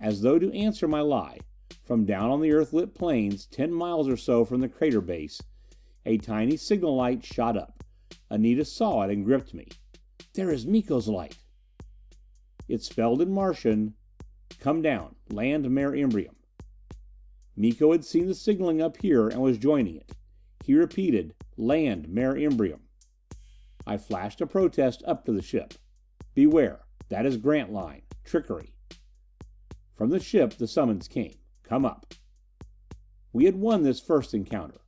As 0.00 0.22
though 0.22 0.38
to 0.38 0.56
answer 0.56 0.88
my 0.88 1.00
lie, 1.02 1.40
from 1.84 2.06
down 2.06 2.30
on 2.30 2.40
the 2.40 2.48
Earthlit 2.48 2.94
plains, 2.94 3.44
ten 3.44 3.70
miles 3.70 4.08
or 4.08 4.16
so 4.16 4.46
from 4.46 4.62
the 4.62 4.70
crater 4.70 5.02
base, 5.02 5.42
a 6.06 6.16
tiny 6.16 6.56
signal 6.56 6.96
light 6.96 7.22
shot 7.22 7.58
up. 7.58 7.84
Anita 8.30 8.64
saw 8.64 9.02
it 9.02 9.10
and 9.10 9.26
gripped 9.26 9.52
me. 9.52 9.68
"There 10.34 10.50
is 10.50 10.66
Miko's 10.66 11.08
light!" 11.08 11.36
It 12.66 12.82
spelled 12.82 13.20
in 13.20 13.30
Martian, 13.30 13.96
"Come 14.60 14.80
down. 14.80 15.16
Land 15.28 15.70
Mare 15.70 15.92
Imbrium." 15.92 16.36
Miko 17.54 17.92
had 17.92 18.02
seen 18.02 18.26
the 18.26 18.34
signaling 18.34 18.80
up 18.80 18.96
here 19.02 19.28
and 19.28 19.42
was 19.42 19.58
joining 19.58 19.96
it. 19.96 20.12
He 20.64 20.74
repeated, 20.74 21.34
"Land 21.58 22.08
Mare 22.08 22.34
Imbrium." 22.34 22.80
I 23.86 23.98
flashed 23.98 24.40
a 24.40 24.46
protest 24.46 25.02
up 25.06 25.26
to 25.26 25.32
the 25.32 25.42
ship. 25.42 25.74
"Beware! 26.34 26.86
That 27.10 27.26
is 27.26 27.36
Grantline. 27.36 28.02
Trickery!" 28.24 28.72
From 29.92 30.08
the 30.08 30.18
ship 30.18 30.54
the 30.54 30.66
summons 30.66 31.08
came. 31.08 31.36
"Come 31.62 31.84
up." 31.84 32.14
We 33.34 33.44
had 33.44 33.56
won 33.56 33.82
this 33.82 34.00
first 34.00 34.32
encounter. 34.32 34.80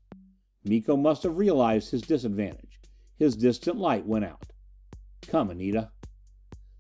Miko 0.65 0.97
must 0.97 1.23
have 1.23 1.37
realized 1.37 1.91
his 1.91 2.01
disadvantage. 2.01 2.81
His 3.17 3.37
distant 3.37 3.77
light 3.77 4.07
went 4.07 4.25
out. 4.25 4.54
"Come, 5.27 5.51
Anita." 5.51 5.91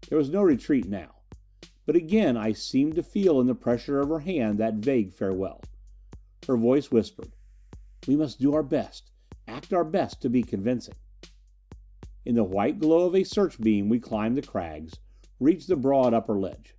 There 0.08 0.18
was 0.18 0.30
no 0.30 0.42
retreat 0.42 0.86
now. 0.86 1.16
But 1.86 1.96
again 1.96 2.36
I 2.36 2.52
seemed 2.52 2.94
to 2.94 3.02
feel 3.02 3.40
in 3.40 3.46
the 3.46 3.54
pressure 3.54 4.00
of 4.00 4.08
her 4.08 4.20
hand 4.20 4.58
that 4.58 4.74
vague 4.76 5.12
farewell. 5.12 5.60
Her 6.46 6.56
voice 6.56 6.90
whispered, 6.90 7.36
"We 8.06 8.16
must 8.16 8.40
do 8.40 8.54
our 8.54 8.62
best 8.62 9.10
act 9.46 9.72
our 9.72 9.84
best 9.84 10.20
to 10.22 10.28
be 10.28 10.42
convincing." 10.42 10.94
In 12.24 12.34
the 12.34 12.44
white 12.44 12.78
glow 12.78 13.06
of 13.06 13.14
a 13.14 13.24
search 13.24 13.60
beam 13.60 13.88
we 13.88 13.98
climbed 13.98 14.36
the 14.36 14.42
crags, 14.42 15.00
reached 15.38 15.68
the 15.68 15.76
broad 15.76 16.14
upper 16.14 16.38
ledge. 16.38 16.74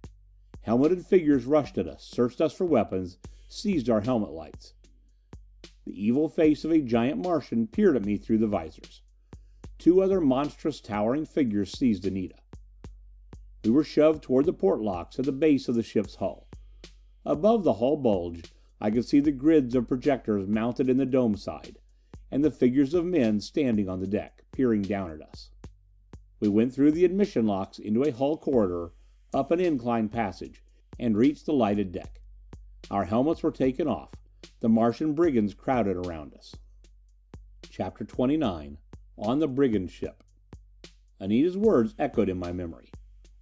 Helmeted 0.61 1.05
figures 1.05 1.45
rushed 1.45 1.77
at 1.77 1.87
us, 1.87 2.03
searched 2.03 2.41
us 2.41 2.53
for 2.53 2.65
weapons, 2.65 3.17
seized 3.47 3.89
our 3.89 4.01
helmet 4.01 4.31
lights. 4.31 4.73
The 5.85 6.03
evil 6.03 6.29
face 6.29 6.65
of 6.65 6.71
a 6.71 6.81
giant 6.81 7.21
Martian 7.21 7.67
peered 7.67 7.95
at 7.95 8.05
me 8.05 8.17
through 8.17 8.39
the 8.39 8.47
visors. 8.47 9.03
Two 9.77 10.01
other 10.01 10.21
monstrous 10.21 10.79
towering 10.79 11.25
figures 11.25 11.77
seized 11.77 12.05
Anita. 12.05 12.35
We 13.63 13.71
were 13.71 13.83
shoved 13.83 14.23
toward 14.23 14.45
the 14.45 14.53
port 14.53 14.81
locks 14.81 15.19
at 15.19 15.25
the 15.25 15.31
base 15.31 15.67
of 15.67 15.75
the 15.75 15.83
ship's 15.83 16.15
hull. 16.15 16.47
Above 17.25 17.63
the 17.63 17.73
hull 17.73 17.97
bulge 17.97 18.53
I 18.79 18.91
could 18.91 19.05
see 19.05 19.19
the 19.19 19.31
grids 19.31 19.73
of 19.75 19.87
projectors 19.87 20.47
mounted 20.47 20.89
in 20.89 20.97
the 20.97 21.05
dome 21.05 21.35
side, 21.35 21.79
and 22.29 22.43
the 22.43 22.51
figures 22.51 22.93
of 22.93 23.05
men 23.05 23.39
standing 23.39 23.89
on 23.89 23.99
the 23.99 24.07
deck, 24.07 24.43
peering 24.51 24.81
down 24.81 25.11
at 25.11 25.21
us. 25.21 25.49
We 26.39 26.49
went 26.49 26.73
through 26.73 26.91
the 26.91 27.05
admission 27.05 27.47
locks 27.47 27.79
into 27.79 28.03
a 28.03 28.11
hull 28.11 28.37
corridor, 28.37 28.91
up 29.33 29.51
an 29.51 29.59
inclined 29.59 30.11
passage, 30.11 30.63
and 30.99 31.17
reached 31.17 31.45
the 31.45 31.53
lighted 31.53 31.91
deck. 31.91 32.21
Our 32.91 33.05
helmets 33.05 33.41
were 33.41 33.51
taken 33.51 33.87
off. 33.87 34.13
The 34.59 34.69
Martian 34.69 35.13
brigands 35.13 35.53
crowded 35.53 35.95
around 35.95 36.33
us. 36.33 36.55
Chapter 37.69 38.05
29 38.05 38.77
On 39.17 39.39
the 39.39 39.47
Brigand 39.47 39.91
Ship 39.91 40.23
Anita's 41.19 41.57
words 41.57 41.95
echoed 41.97 42.29
in 42.29 42.37
my 42.37 42.51
memory. 42.51 42.91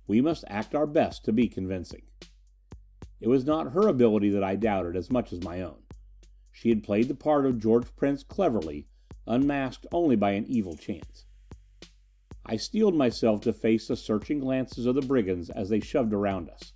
We 0.06 0.22
must 0.22 0.44
act 0.48 0.75
our 0.75 0.86
best 0.86 1.25
to 1.25 1.34
be 1.34 1.48
convincing. 1.48 2.03
It 3.20 3.30
was 3.30 3.46
not 3.46 3.72
her 3.72 3.88
ability 3.88 4.30
that 4.32 4.44
I 4.44 4.56
doubted 4.56 4.96
as 4.96 5.10
much 5.10 5.34
as 5.34 5.42
my 5.44 5.62
own. 5.62 5.84
She 6.51 6.70
had 6.70 6.84
played 6.84 7.08
the 7.08 7.15
part 7.15 7.46
of 7.46 7.60
George 7.60 7.88
Prince 7.96 8.22
cleverly, 8.22 8.88
unmasked 9.25 9.88
only 9.92 10.15
by 10.15 10.32
an 10.32 10.46
evil 10.46 10.75
chance. 10.75 11.25
I 12.46 12.58
steeled 12.58 12.96
myself 12.96 13.42
to 13.42 13.53
face 13.53 13.88
the 13.88 13.96
searching 13.96 14.39
glances 14.39 14.86
of 14.86 14.96
the 14.96 15.01
brigands 15.01 15.50
as 15.50 15.70
they 15.70 15.80
shoved 15.80 16.13
around 16.13 16.50
us. 16.50 16.74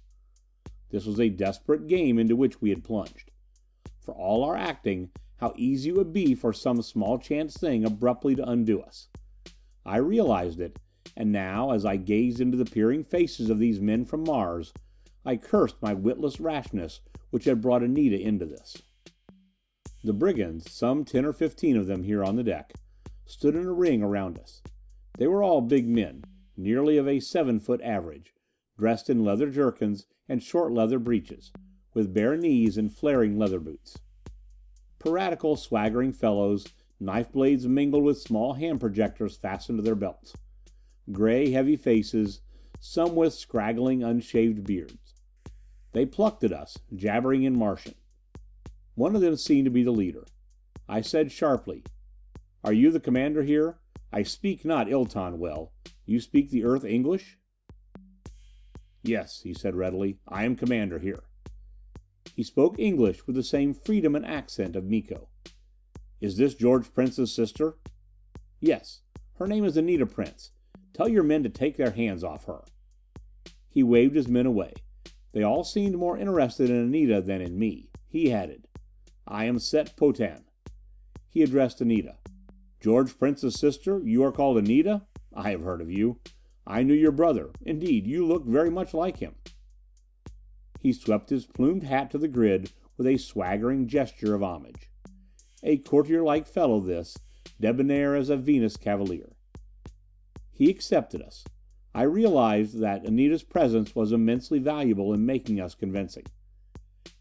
This 0.89 1.05
was 1.05 1.19
a 1.19 1.29
desperate 1.29 1.87
game 1.87 2.17
into 2.17 2.35
which 2.35 2.61
we 2.61 2.69
had 2.69 2.83
plunged. 2.83 3.31
For 3.99 4.15
all 4.15 4.43
our 4.45 4.55
acting, 4.55 5.09
how 5.39 5.53
easy 5.55 5.89
it 5.89 5.95
would 5.95 6.13
be 6.13 6.33
for 6.33 6.51
some 6.51 6.81
small 6.81 7.17
chance 7.17 7.55
thing 7.55 7.85
abruptly 7.85 8.35
to 8.35 8.49
undo 8.49 8.81
us. 8.81 9.07
I 9.85 9.97
realized 9.97 10.59
it, 10.59 10.77
and 11.15 11.31
now, 11.31 11.71
as 11.71 11.85
I 11.85 11.95
gazed 11.95 12.41
into 12.41 12.57
the 12.57 12.65
peering 12.65 13.03
faces 13.03 13.49
of 13.49 13.59
these 13.59 13.79
men 13.79 14.05
from 14.05 14.23
Mars, 14.23 14.73
I 15.25 15.37
cursed 15.37 15.81
my 15.81 15.93
witless 15.93 16.39
rashness 16.39 17.01
which 17.29 17.45
had 17.45 17.61
brought 17.61 17.83
Anita 17.83 18.19
into 18.19 18.45
this. 18.45 18.81
The 20.03 20.13
brigands, 20.13 20.71
some 20.71 21.03
ten 21.03 21.25
or 21.25 21.33
fifteen 21.33 21.75
of 21.75 21.87
them 21.87 22.03
here 22.03 22.23
on 22.23 22.35
the 22.35 22.43
deck, 22.43 22.73
stood 23.25 23.55
in 23.55 23.65
a 23.65 23.73
ring 23.73 24.01
around 24.01 24.37
us. 24.39 24.61
They 25.17 25.27
were 25.27 25.43
all 25.43 25.61
big 25.61 25.87
men, 25.87 26.23
nearly 26.55 26.97
of 26.97 27.07
a 27.07 27.19
seven 27.19 27.59
foot 27.59 27.81
average, 27.81 28.33
dressed 28.77 29.09
in 29.09 29.25
leather 29.25 29.49
jerkins 29.49 30.05
and 30.29 30.41
short 30.41 30.71
leather 30.71 30.99
breeches, 30.99 31.51
with 31.93 32.13
bare 32.13 32.37
knees 32.37 32.77
and 32.77 32.93
flaring 32.93 33.37
leather 33.37 33.59
boots. 33.59 33.97
Piratical, 34.99 35.55
swaggering 35.55 36.11
fellows, 36.11 36.65
knife 36.99 37.31
blades 37.31 37.67
mingled 37.67 38.03
with 38.03 38.19
small 38.19 38.53
hand 38.53 38.79
projectors 38.79 39.37
fastened 39.37 39.77
to 39.77 39.83
their 39.83 39.95
belts. 39.95 40.33
Gray, 41.11 41.51
heavy 41.51 41.75
faces, 41.75 42.41
some 42.79 43.15
with 43.15 43.33
scraggling, 43.33 44.03
unshaved 44.03 44.65
beards. 44.65 45.13
They 45.93 46.05
plucked 46.05 46.43
at 46.43 46.51
us, 46.51 46.77
jabbering 46.95 47.43
in 47.43 47.57
Martian. 47.57 47.95
One 48.95 49.15
of 49.15 49.21
them 49.21 49.35
seemed 49.35 49.65
to 49.65 49.71
be 49.71 49.83
the 49.83 49.91
leader. 49.91 50.25
I 50.89 51.01
said 51.01 51.31
sharply, 51.31 51.83
"Are 52.63 52.73
you 52.73 52.91
the 52.91 52.99
commander 52.99 53.43
here? 53.43 53.77
I 54.11 54.23
speak 54.23 54.65
not 54.65 54.87
Ilton 54.89 55.37
well. 55.37 55.73
You 56.05 56.19
speak 56.19 56.49
the 56.49 56.63
Earth 56.63 56.83
English?" 56.83 57.37
"Yes," 59.03 59.41
he 59.41 59.53
said 59.53 59.75
readily. 59.75 60.19
"I 60.27 60.43
am 60.43 60.55
commander 60.55 60.99
here." 60.99 61.23
He 62.37 62.43
spoke 62.43 62.77
English 62.77 63.25
with 63.25 63.35
the 63.35 63.41
same 63.41 63.73
freedom 63.73 64.15
and 64.15 64.23
accent 64.23 64.75
of 64.75 64.85
Miko. 64.85 65.27
"Is 66.21 66.37
this 66.37 66.53
George 66.53 66.93
Prince's 66.93 67.33
sister?" 67.33 67.79
"Yes. 68.59 69.01
Her 69.37 69.47
name 69.47 69.63
is 69.63 69.75
Anita 69.75 70.05
Prince. 70.05 70.51
Tell 70.93 71.09
your 71.09 71.23
men 71.23 71.41
to 71.41 71.49
take 71.49 71.77
their 71.77 71.89
hands 71.89 72.23
off 72.23 72.45
her." 72.45 72.63
He 73.67 73.81
waved 73.81 74.15
his 74.15 74.27
men 74.27 74.45
away. 74.45 74.73
They 75.31 75.41
all 75.41 75.63
seemed 75.63 75.95
more 75.95 76.15
interested 76.15 76.69
in 76.69 76.75
Anita 76.75 77.21
than 77.21 77.41
in 77.41 77.57
me. 77.57 77.89
He 78.07 78.31
added, 78.31 78.67
"I 79.25 79.45
am 79.45 79.57
Set 79.57 79.97
Potan." 79.97 80.43
He 81.27 81.41
addressed 81.41 81.81
Anita. 81.81 82.19
"George 82.79 83.17
Prince's 83.17 83.59
sister, 83.59 83.99
you 84.05 84.21
are 84.21 84.31
called 84.31 84.59
Anita? 84.59 85.07
I 85.33 85.49
have 85.49 85.61
heard 85.61 85.81
of 85.81 85.89
you. 85.89 86.19
I 86.67 86.83
knew 86.83 86.93
your 86.93 87.11
brother. 87.11 87.49
Indeed, 87.63 88.05
you 88.05 88.27
look 88.27 88.45
very 88.45 88.69
much 88.69 88.93
like 88.93 89.17
him." 89.17 89.33
He 90.79 90.93
swept 90.93 91.29
his 91.29 91.45
plumed 91.45 91.83
hat 91.83 92.11
to 92.11 92.17
the 92.17 92.27
grid 92.27 92.71
with 92.97 93.07
a 93.07 93.17
swaggering 93.17 93.87
gesture 93.87 94.33
of 94.35 94.43
homage. 94.43 94.89
A 95.63 95.77
courtier 95.77 96.23
like 96.23 96.47
fellow 96.47 96.79
this, 96.79 97.17
debonair 97.59 98.15
as 98.15 98.29
a 98.29 98.37
Venus 98.37 98.77
cavalier. 98.77 99.35
He 100.51 100.69
accepted 100.69 101.21
us. 101.21 101.43
I 101.93 102.03
realized 102.03 102.79
that 102.79 103.05
Anita's 103.05 103.43
presence 103.43 103.95
was 103.95 104.11
immensely 104.11 104.59
valuable 104.59 105.13
in 105.13 105.25
making 105.25 105.59
us 105.59 105.75
convincing. 105.75 106.25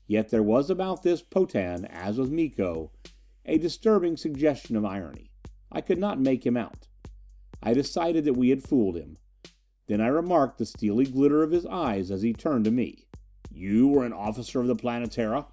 Yet 0.06 0.28
there 0.28 0.42
was 0.42 0.70
about 0.70 1.02
this 1.02 1.22
Potan, 1.22 1.86
as 1.86 2.18
with 2.18 2.30
Miko, 2.30 2.92
a 3.44 3.58
disturbing 3.58 4.16
suggestion 4.16 4.76
of 4.76 4.84
irony. 4.84 5.30
I 5.72 5.80
could 5.80 5.98
not 5.98 6.20
make 6.20 6.44
him 6.44 6.56
out. 6.56 6.88
I 7.62 7.75
decided 7.75 8.25
that 8.25 8.34
we 8.34 8.50
had 8.50 8.62
fooled 8.62 8.96
him. 8.96 9.18
Then 9.86 10.00
I 10.00 10.08
remarked 10.08 10.58
the 10.58 10.66
steely 10.66 11.06
glitter 11.06 11.42
of 11.42 11.52
his 11.52 11.66
eyes 11.66 12.10
as 12.10 12.22
he 12.22 12.32
turned 12.32 12.64
to 12.66 12.70
me. 12.70 13.05
"You 13.56 13.88
were 13.88 14.04
an 14.04 14.12
officer 14.12 14.60
of 14.60 14.66
the 14.66 14.76
Planetara?" 14.76 15.46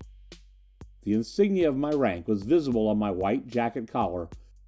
The 1.04 1.14
insignia 1.14 1.70
of 1.70 1.78
my 1.78 1.92
rank 1.92 2.28
was 2.28 2.44
visible 2.44 2.90
on 2.90 2.98
my 2.98 3.12
white 3.12 3.48
jacket 3.48 3.88
collar, 3.88 4.28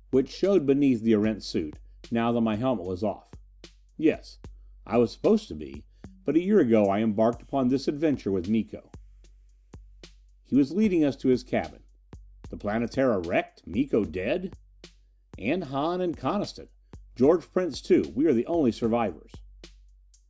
which 0.10 0.32
showed 0.32 0.66
beneath 0.66 1.02
the 1.02 1.14
Erentz 1.14 1.44
suit, 1.44 1.76
now 2.10 2.32
that 2.32 2.42
my 2.42 2.56
helmet 2.56 2.86
was 2.86 3.04
off. 3.04 3.34
Yes, 3.98 4.40
I 4.88 4.98
was 4.98 5.12
supposed 5.12 5.50
to 5.50 5.54
be, 5.54 5.84
but 6.24 6.36
a 6.36 6.42
year 6.42 6.60
ago 6.60 6.86
I 6.86 7.00
embarked 7.00 7.42
upon 7.42 7.68
this 7.68 7.88
adventure 7.88 8.32
with 8.32 8.50
Miko. 8.50 8.90
He 10.44 10.56
was 10.56 10.72
leading 10.72 11.04
us 11.04 11.16
to 11.18 11.28
his 11.28 11.44
cabin. 11.44 11.82
The 12.50 12.58
Planetara 12.58 13.26
wrecked? 13.26 13.68
Miko 13.68 14.06
dead? 14.06 14.56
And 15.38 15.66
Hahn 15.66 16.00
and 16.00 16.16
Coniston. 16.16 16.70
George 17.16 17.52
Prince, 17.52 17.82
too. 17.82 18.12
We 18.16 18.28
are 18.28 18.34
the 18.34 18.46
only 18.46 18.72
survivors. 18.72 19.32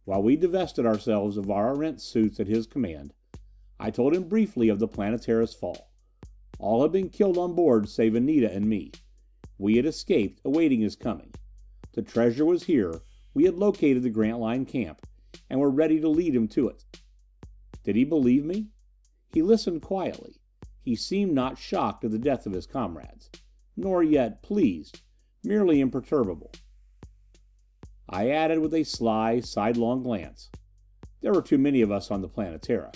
While 0.05 0.23
we 0.23 0.35
divested 0.35 0.85
ourselves 0.85 1.35
of 1.35 1.49
our 1.51 1.75
Erentz 1.75 2.01
suits 2.01 2.39
at 2.39 2.47
his 2.47 2.67
command, 2.67 3.13
I 3.79 3.91
told 3.91 4.15
him 4.15 4.29
briefly 4.29 4.69
of 4.69 4.79
the 4.79 4.87
Planetara's 4.87 5.53
fall. 5.53 5.89
All 6.59 6.83
had 6.83 6.91
been 6.91 7.09
killed 7.09 7.37
on 7.37 7.55
board 7.55 7.89
save 7.89 8.15
Anita 8.15 8.51
and 8.51 8.67
me. 8.67 8.91
We 9.57 9.77
had 9.77 9.85
escaped, 9.85 10.41
awaiting 10.45 10.81
his 10.81 10.95
coming. 10.95 11.33
The 11.93 12.01
treasure 12.01 12.45
was 12.45 12.63
here, 12.63 13.01
we 13.33 13.43
had 13.43 13.55
located 13.55 14.03
the 14.03 14.09
Grantline 14.09 14.65
camp, 14.65 15.05
and 15.49 15.59
were 15.59 15.69
ready 15.69 15.99
to 15.99 16.07
lead 16.07 16.35
him 16.35 16.47
to 16.49 16.69
it. 16.69 16.85
Did 17.83 17.95
he 17.95 18.05
believe 18.05 18.45
me? 18.45 18.67
He 19.33 19.41
listened 19.41 19.81
quietly. 19.81 20.37
He 20.81 20.95
seemed 20.95 21.33
not 21.33 21.57
shocked 21.57 22.05
at 22.05 22.11
the 22.11 22.19
death 22.19 22.45
of 22.45 22.53
his 22.53 22.65
comrades. 22.65 23.29
Nor 23.75 24.03
yet 24.03 24.41
pleased. 24.41 25.01
Merely 25.43 25.81
imperturbable. 25.81 26.51
I 28.09 28.29
added 28.29 28.59
with 28.59 28.73
a 28.73 28.83
sly, 28.83 29.39
sidelong 29.39 30.03
glance. 30.03 30.49
There 31.21 31.33
were 31.33 31.41
too 31.41 31.57
many 31.57 31.81
of 31.81 31.91
us 31.91 32.11
on 32.11 32.21
the 32.21 32.29
Planetara. 32.29 32.93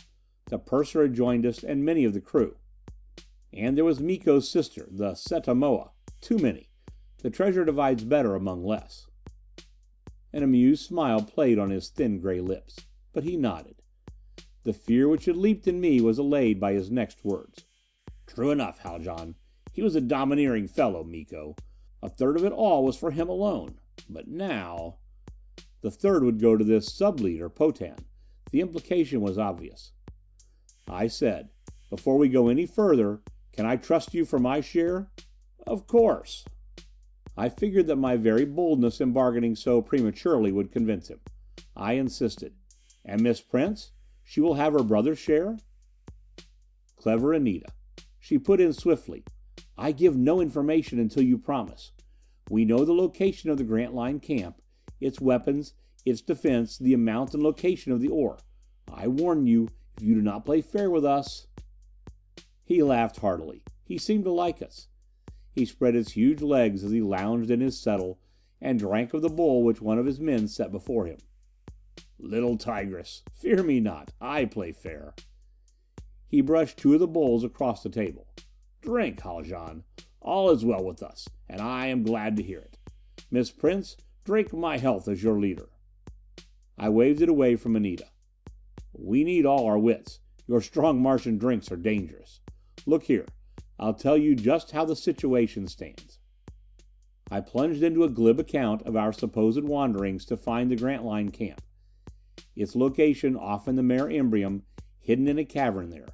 The 0.49 0.59
purser 0.59 1.01
had 1.01 1.13
joined 1.13 1.45
us, 1.45 1.63
and 1.63 1.83
many 1.83 2.05
of 2.05 2.13
the 2.13 2.21
crew. 2.21 2.57
And 3.51 3.75
there 3.75 3.85
was 3.85 3.99
Miko's 3.99 4.49
sister, 4.49 4.87
the 4.91 5.11
Setta 5.11 5.55
Moa. 5.55 5.91
Too 6.21 6.37
many. 6.37 6.69
The 7.21 7.29
treasure 7.29 7.65
divides 7.65 8.03
better 8.03 8.35
among 8.35 8.63
less. 8.63 9.07
An 10.31 10.43
amused 10.43 10.85
smile 10.85 11.23
played 11.23 11.57
on 11.57 11.71
his 11.71 11.89
thin 11.89 12.19
gray 12.19 12.39
lips. 12.39 12.77
But 13.11 13.23
he 13.23 13.35
nodded. 13.35 13.81
The 14.63 14.73
fear 14.73 15.07
which 15.07 15.25
had 15.25 15.37
leaped 15.37 15.67
in 15.67 15.81
me 15.81 15.99
was 15.99 16.19
allayed 16.19 16.59
by 16.59 16.73
his 16.73 16.91
next 16.91 17.25
words. 17.25 17.65
True 18.27 18.51
enough, 18.51 18.79
Haljan. 18.79 19.35
He 19.73 19.81
was 19.81 19.95
a 19.95 20.01
domineering 20.01 20.67
fellow, 20.67 21.03
Miko. 21.03 21.55
A 22.03 22.09
third 22.09 22.37
of 22.37 22.45
it 22.45 22.51
all 22.51 22.83
was 22.83 22.95
for 22.95 23.11
him 23.11 23.27
alone. 23.27 23.78
But 24.07 24.27
now 24.27 24.99
The 25.81 25.91
third 25.91 26.23
would 26.23 26.41
go 26.41 26.57
to 26.57 26.63
this 26.63 26.93
sub 26.93 27.19
leader, 27.19 27.49
Potan. 27.49 27.95
The 28.51 28.61
implication 28.61 29.21
was 29.21 29.37
obvious. 29.37 29.93
I 30.87 31.07
said, 31.07 31.49
"Before 31.89 32.17
we 32.17 32.27
go 32.27 32.49
any 32.49 32.65
further, 32.65 33.21
can 33.53 33.65
I 33.65 33.77
trust 33.77 34.13
you 34.13 34.25
for 34.25 34.39
my 34.39 34.59
share?" 34.59 35.09
"Of 35.65 35.87
course." 35.87 36.43
I 37.37 37.47
figured 37.47 37.87
that 37.87 37.95
my 37.95 38.17
very 38.17 38.43
boldness 38.43 38.99
in 38.99 39.13
bargaining 39.13 39.55
so 39.55 39.81
prematurely 39.81 40.51
would 40.51 40.71
convince 40.71 41.07
him. 41.07 41.21
I 41.75 41.93
insisted, 41.93 42.55
"And 43.05 43.21
Miss 43.21 43.39
Prince? 43.39 43.91
She 44.23 44.41
will 44.41 44.55
have 44.55 44.73
her 44.73 44.83
brother's 44.83 45.19
share?" 45.19 45.59
Clever 46.97 47.33
Anita. 47.33 47.71
She 48.19 48.37
put 48.37 48.59
in 48.59 48.73
swiftly, 48.73 49.23
"I 49.77 49.93
give 49.93 50.17
no 50.17 50.41
information 50.41 50.99
until 50.99 51.23
you 51.23 51.37
promise. 51.37 51.93
We 52.49 52.65
know 52.65 52.83
the 52.83 52.93
location 52.93 53.49
of 53.49 53.57
the 53.57 53.63
Grantline 53.63 54.19
camp, 54.19 54.61
its 54.99 55.21
weapons, 55.21 55.73
its 56.03 56.21
defense, 56.21 56.77
the 56.77 56.93
amount 56.93 57.33
and 57.33 57.43
location 57.43 57.91
of 57.91 58.01
the 58.01 58.09
ore. 58.09 58.39
I 58.91 59.07
warn 59.07 59.45
you, 59.45 59.69
if 59.95 60.03
you 60.03 60.15
do 60.15 60.21
not 60.21 60.45
play 60.45 60.61
fair 60.61 60.89
with 60.89 61.05
us 61.05 61.47
He 62.63 62.83
laughed 62.83 63.17
heartily. 63.17 63.63
He 63.83 63.97
seemed 63.97 64.25
to 64.25 64.31
like 64.31 64.61
us. 64.61 64.89
He 65.51 65.65
spread 65.65 65.95
his 65.95 66.11
huge 66.11 66.41
legs 66.41 66.83
as 66.83 66.91
he 66.91 67.01
lounged 67.01 67.49
in 67.49 67.61
his 67.61 67.79
settle 67.79 68.19
and 68.61 68.77
drank 68.77 69.13
of 69.13 69.23
the 69.23 69.29
bowl 69.29 69.63
which 69.63 69.81
one 69.81 69.97
of 69.97 70.05
his 70.05 70.19
men 70.19 70.47
set 70.47 70.71
before 70.71 71.07
him. 71.07 71.17
"Little 72.19 72.57
tigress, 72.57 73.23
fear 73.31 73.63
me 73.63 73.79
not. 73.79 74.13
I 74.21 74.45
play 74.45 74.71
fair." 74.71 75.15
He 76.27 76.41
brushed 76.41 76.77
two 76.77 76.93
of 76.93 76.99
the 76.99 77.07
bowls 77.07 77.43
across 77.43 77.81
the 77.81 77.89
table. 77.89 78.27
"Drink, 78.81 79.19
Haljan. 79.21 79.83
All 80.21 80.51
is 80.51 80.65
well 80.65 80.83
with 80.83 81.01
us, 81.01 81.27
and 81.47 81.61
I 81.61 81.87
am 81.87 82.03
glad 82.03 82.35
to 82.37 82.43
hear 82.43 82.59
it. 82.59 82.77
Miss 83.31 83.51
Prince, 83.51 83.97
drink 84.25 84.53
my 84.53 84.77
health 84.77 85.07
as 85.07 85.23
your 85.23 85.39
leader." 85.39 85.69
I 86.77 86.89
waved 86.89 87.21
it 87.21 87.29
away 87.29 87.55
from 87.55 87.75
Anita. 87.75 88.07
"We 88.93 89.23
need 89.23 89.45
all 89.45 89.65
our 89.65 89.79
wits. 89.79 90.19
Your 90.47 90.61
strong 90.61 91.01
Martian 91.01 91.37
drinks 91.37 91.71
are 91.71 91.77
dangerous. 91.77 92.41
Look 92.85 93.03
here. 93.03 93.27
I'll 93.77 93.93
tell 93.93 94.17
you 94.17 94.35
just 94.35 94.71
how 94.71 94.85
the 94.85 94.95
situation 94.95 95.67
stands." 95.67 96.19
I 97.31 97.41
plunged 97.41 97.83
into 97.83 98.03
a 98.03 98.09
glib 98.09 98.39
account 98.39 98.81
of 98.83 98.95
our 98.95 99.13
supposed 99.13 99.63
wanderings 99.63 100.25
to 100.25 100.35
find 100.35 100.69
the 100.69 100.75
Grantline 100.75 101.29
camp. 101.29 101.61
Its 102.55 102.75
location 102.75 103.35
off 103.35 103.67
in 103.67 103.75
the 103.75 103.83
Mare 103.83 104.07
Imbrium, 104.07 104.63
hidden 104.99 105.27
in 105.27 105.37
a 105.37 105.45
cavern 105.45 105.89
there. 105.89 106.09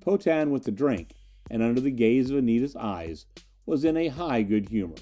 Potan, 0.00 0.50
with 0.50 0.64
the 0.64 0.70
drink, 0.70 1.14
and 1.50 1.62
under 1.62 1.80
the 1.80 1.90
gaze 1.90 2.30
of 2.30 2.38
Anita's 2.38 2.76
eyes, 2.76 3.26
was 3.66 3.84
in 3.84 3.96
a 3.96 4.08
high 4.08 4.42
good 4.42 4.68
humor. 4.68 4.96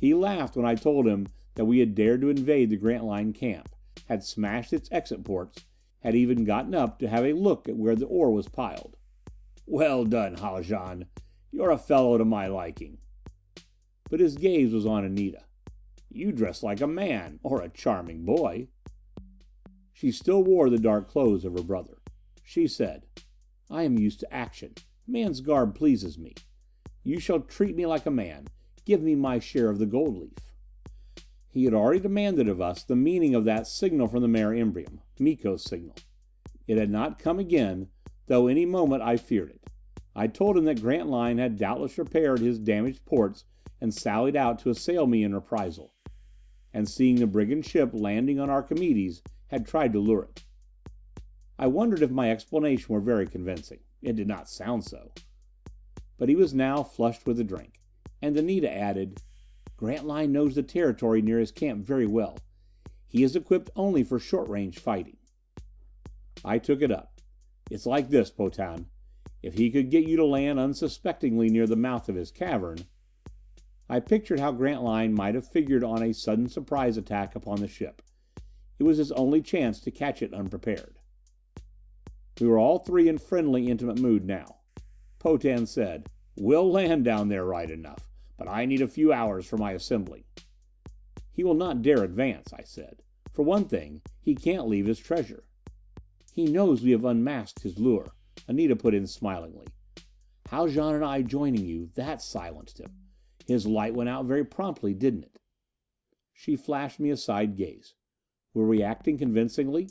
He 0.00 0.14
laughed 0.14 0.56
when 0.56 0.66
I 0.66 0.74
told 0.74 1.06
him 1.06 1.28
that 1.54 1.64
we 1.64 1.80
had 1.80 1.94
dared 1.94 2.20
to 2.20 2.30
invade 2.30 2.70
the 2.70 2.76
Grantline 2.76 3.32
camp, 3.32 3.74
had 4.06 4.22
smashed 4.22 4.72
its 4.72 4.88
exit 4.92 5.24
ports, 5.24 5.64
had 6.00 6.14
even 6.14 6.44
gotten 6.44 6.74
up 6.74 6.98
to 7.00 7.08
have 7.08 7.24
a 7.24 7.32
look 7.32 7.68
at 7.68 7.76
where 7.76 7.96
the 7.96 8.06
ore 8.06 8.30
was 8.30 8.48
piled. 8.48 8.96
"Well 9.66 10.04
done, 10.04 10.36
Haljan. 10.36 11.06
You're 11.50 11.70
a 11.70 11.78
fellow 11.78 12.16
to 12.16 12.24
my 12.24 12.46
liking." 12.46 12.98
But 14.08 14.20
his 14.20 14.36
gaze 14.36 14.72
was 14.72 14.86
on 14.86 15.04
Anita. 15.04 15.44
"You 16.08 16.32
dress 16.32 16.62
like 16.62 16.80
a 16.80 16.86
man 16.86 17.40
or 17.42 17.60
a 17.60 17.68
charming 17.68 18.24
boy." 18.24 18.68
She 19.92 20.12
still 20.12 20.44
wore 20.44 20.70
the 20.70 20.78
dark 20.78 21.08
clothes 21.08 21.44
of 21.44 21.54
her 21.54 21.64
brother. 21.64 21.98
She 22.44 22.68
said, 22.68 23.06
"I 23.68 23.82
am 23.82 23.98
used 23.98 24.20
to 24.20 24.32
action. 24.32 24.74
Man's 25.08 25.40
garb 25.40 25.74
pleases 25.74 26.18
me. 26.18 26.34
You 27.02 27.18
shall 27.18 27.40
treat 27.40 27.74
me 27.74 27.86
like 27.86 28.04
a 28.04 28.10
man. 28.10 28.48
Give 28.84 29.02
me 29.02 29.14
my 29.14 29.38
share 29.38 29.70
of 29.70 29.78
the 29.78 29.86
gold 29.86 30.18
leaf." 30.18 30.54
He 31.48 31.64
had 31.64 31.72
already 31.72 32.00
demanded 32.00 32.46
of 32.46 32.60
us 32.60 32.84
the 32.84 32.94
meaning 32.94 33.34
of 33.34 33.44
that 33.44 33.66
signal 33.66 34.08
from 34.08 34.20
the 34.20 34.28
Mare 34.28 34.50
Imbrium 34.50 35.00
Miko's 35.18 35.64
signal. 35.64 35.96
It 36.66 36.76
had 36.76 36.90
not 36.90 37.18
come 37.18 37.38
again 37.38 37.88
though 38.26 38.46
any 38.46 38.66
moment 38.66 39.02
I 39.02 39.16
feared 39.16 39.50
it. 39.50 39.70
I 40.14 40.26
told 40.26 40.56
him 40.56 40.64
that 40.66 40.82
Grantline 40.82 41.38
had 41.38 41.56
doubtless 41.56 41.96
repaired 41.96 42.40
his 42.40 42.58
damaged 42.58 43.04
ports 43.06 43.44
and 43.80 43.94
sallied 43.94 44.36
out 44.36 44.58
to 44.60 44.70
assail 44.70 45.06
me 45.06 45.22
in 45.22 45.34
reprisal. 45.34 45.94
And 46.74 46.88
seeing 46.88 47.16
the 47.16 47.26
brigand 47.26 47.64
ship 47.64 47.90
landing 47.94 48.38
on 48.38 48.50
Archimedes, 48.50 49.22
had 49.46 49.66
tried 49.66 49.94
to 49.94 49.98
lure 49.98 50.24
it. 50.24 50.44
I 51.58 51.66
wondered 51.66 52.02
if 52.02 52.10
my 52.10 52.30
explanation 52.30 52.92
were 52.94 53.00
very 53.00 53.26
convincing. 53.26 53.80
It 54.02 54.16
did 54.16 54.28
not 54.28 54.48
sound 54.48 54.84
so. 54.84 55.12
But 56.16 56.28
he 56.28 56.36
was 56.36 56.54
now 56.54 56.82
flushed 56.82 57.26
with 57.26 57.36
the 57.36 57.44
drink. 57.44 57.80
And 58.20 58.36
Anita 58.36 58.70
added, 58.70 59.22
"Grantline 59.76 60.32
knows 60.32 60.54
the 60.54 60.62
territory 60.62 61.22
near 61.22 61.38
his 61.38 61.52
camp 61.52 61.86
very 61.86 62.06
well. 62.06 62.38
He 63.06 63.22
is 63.22 63.36
equipped 63.36 63.70
only 63.76 64.02
for 64.02 64.18
short 64.18 64.48
range 64.48 64.78
fighting." 64.78 65.16
I 66.44 66.58
took 66.58 66.82
it 66.82 66.90
up. 66.90 67.20
It's 67.70 67.86
like 67.86 68.10
this, 68.10 68.30
Potan. 68.30 68.86
If 69.42 69.54
he 69.54 69.70
could 69.70 69.90
get 69.90 70.06
you 70.06 70.16
to 70.16 70.24
land 70.24 70.58
unsuspectingly 70.58 71.48
near 71.48 71.66
the 71.66 71.76
mouth 71.76 72.08
of 72.08 72.16
his 72.16 72.30
cavern 72.30 72.86
I 73.90 74.00
pictured 74.00 74.38
how 74.38 74.52
Grantline 74.52 75.14
might 75.14 75.34
have 75.34 75.48
figured 75.48 75.82
on 75.82 76.02
a 76.02 76.12
sudden 76.12 76.48
surprise 76.48 76.98
attack 76.98 77.34
upon 77.34 77.60
the 77.60 77.68
ship. 77.68 78.02
It 78.78 78.82
was 78.82 78.98
his 78.98 79.10
only 79.12 79.40
chance 79.40 79.80
to 79.80 79.90
catch 79.90 80.20
it 80.20 80.34
unprepared. 80.34 80.97
We 82.40 82.46
were 82.46 82.58
all 82.58 82.78
three 82.78 83.08
in 83.08 83.18
friendly, 83.18 83.68
intimate 83.68 83.98
mood 83.98 84.24
now. 84.24 84.58
Potan 85.18 85.66
said, 85.66 86.06
"We'll 86.36 86.70
land 86.70 87.04
down 87.04 87.28
there 87.28 87.44
right 87.44 87.68
enough, 87.68 88.08
but 88.36 88.46
I 88.46 88.64
need 88.64 88.80
a 88.80 88.86
few 88.86 89.12
hours 89.12 89.44
for 89.44 89.56
my 89.56 89.72
assembling." 89.72 90.22
"He 91.32 91.42
will 91.42 91.54
not 91.54 91.82
dare 91.82 92.04
advance," 92.04 92.52
I 92.52 92.62
said. 92.62 93.02
"For 93.32 93.42
one 93.42 93.66
thing, 93.66 94.02
he 94.20 94.36
can't 94.36 94.68
leave 94.68 94.86
his 94.86 95.00
treasure." 95.00 95.44
"He 96.32 96.44
knows 96.44 96.82
we 96.82 96.92
have 96.92 97.04
unmasked 97.04 97.64
his 97.64 97.80
lure," 97.80 98.12
Anita 98.46 98.76
put 98.76 98.94
in 98.94 99.08
smilingly. 99.08 99.66
"Haljan 100.48 100.94
and 100.94 101.04
I 101.04 101.22
joining 101.22 101.64
you, 101.64 101.90
that 101.94 102.22
silenced 102.22 102.78
him. 102.78 103.08
His 103.46 103.66
light 103.66 103.94
went 103.94 104.10
out 104.10 104.26
very 104.26 104.44
promptly, 104.44 104.94
didn't 104.94 105.24
it?" 105.24 105.40
She 106.32 106.54
flashed 106.54 107.00
me 107.00 107.10
a 107.10 107.16
side 107.16 107.56
gaze. 107.56 107.94
Were 108.54 108.68
we 108.68 108.80
acting 108.80 109.18
convincingly? 109.18 109.88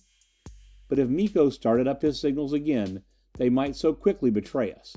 But 0.88 1.00
if 1.00 1.10
Miko 1.10 1.50
started 1.50 1.88
up 1.88 2.02
his 2.02 2.20
signals 2.20 2.54
again, 2.54 3.04
they 3.38 3.50
might 3.50 3.76
so 3.76 3.94
quickly 3.94 4.30
betray 4.30 4.72
us. 4.74 4.96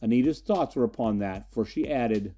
Anita's 0.00 0.40
thoughts 0.40 0.76
were 0.76 0.84
upon 0.84 1.18
that, 1.18 1.50
for 1.50 1.64
she 1.64 1.88
added: 1.88 2.34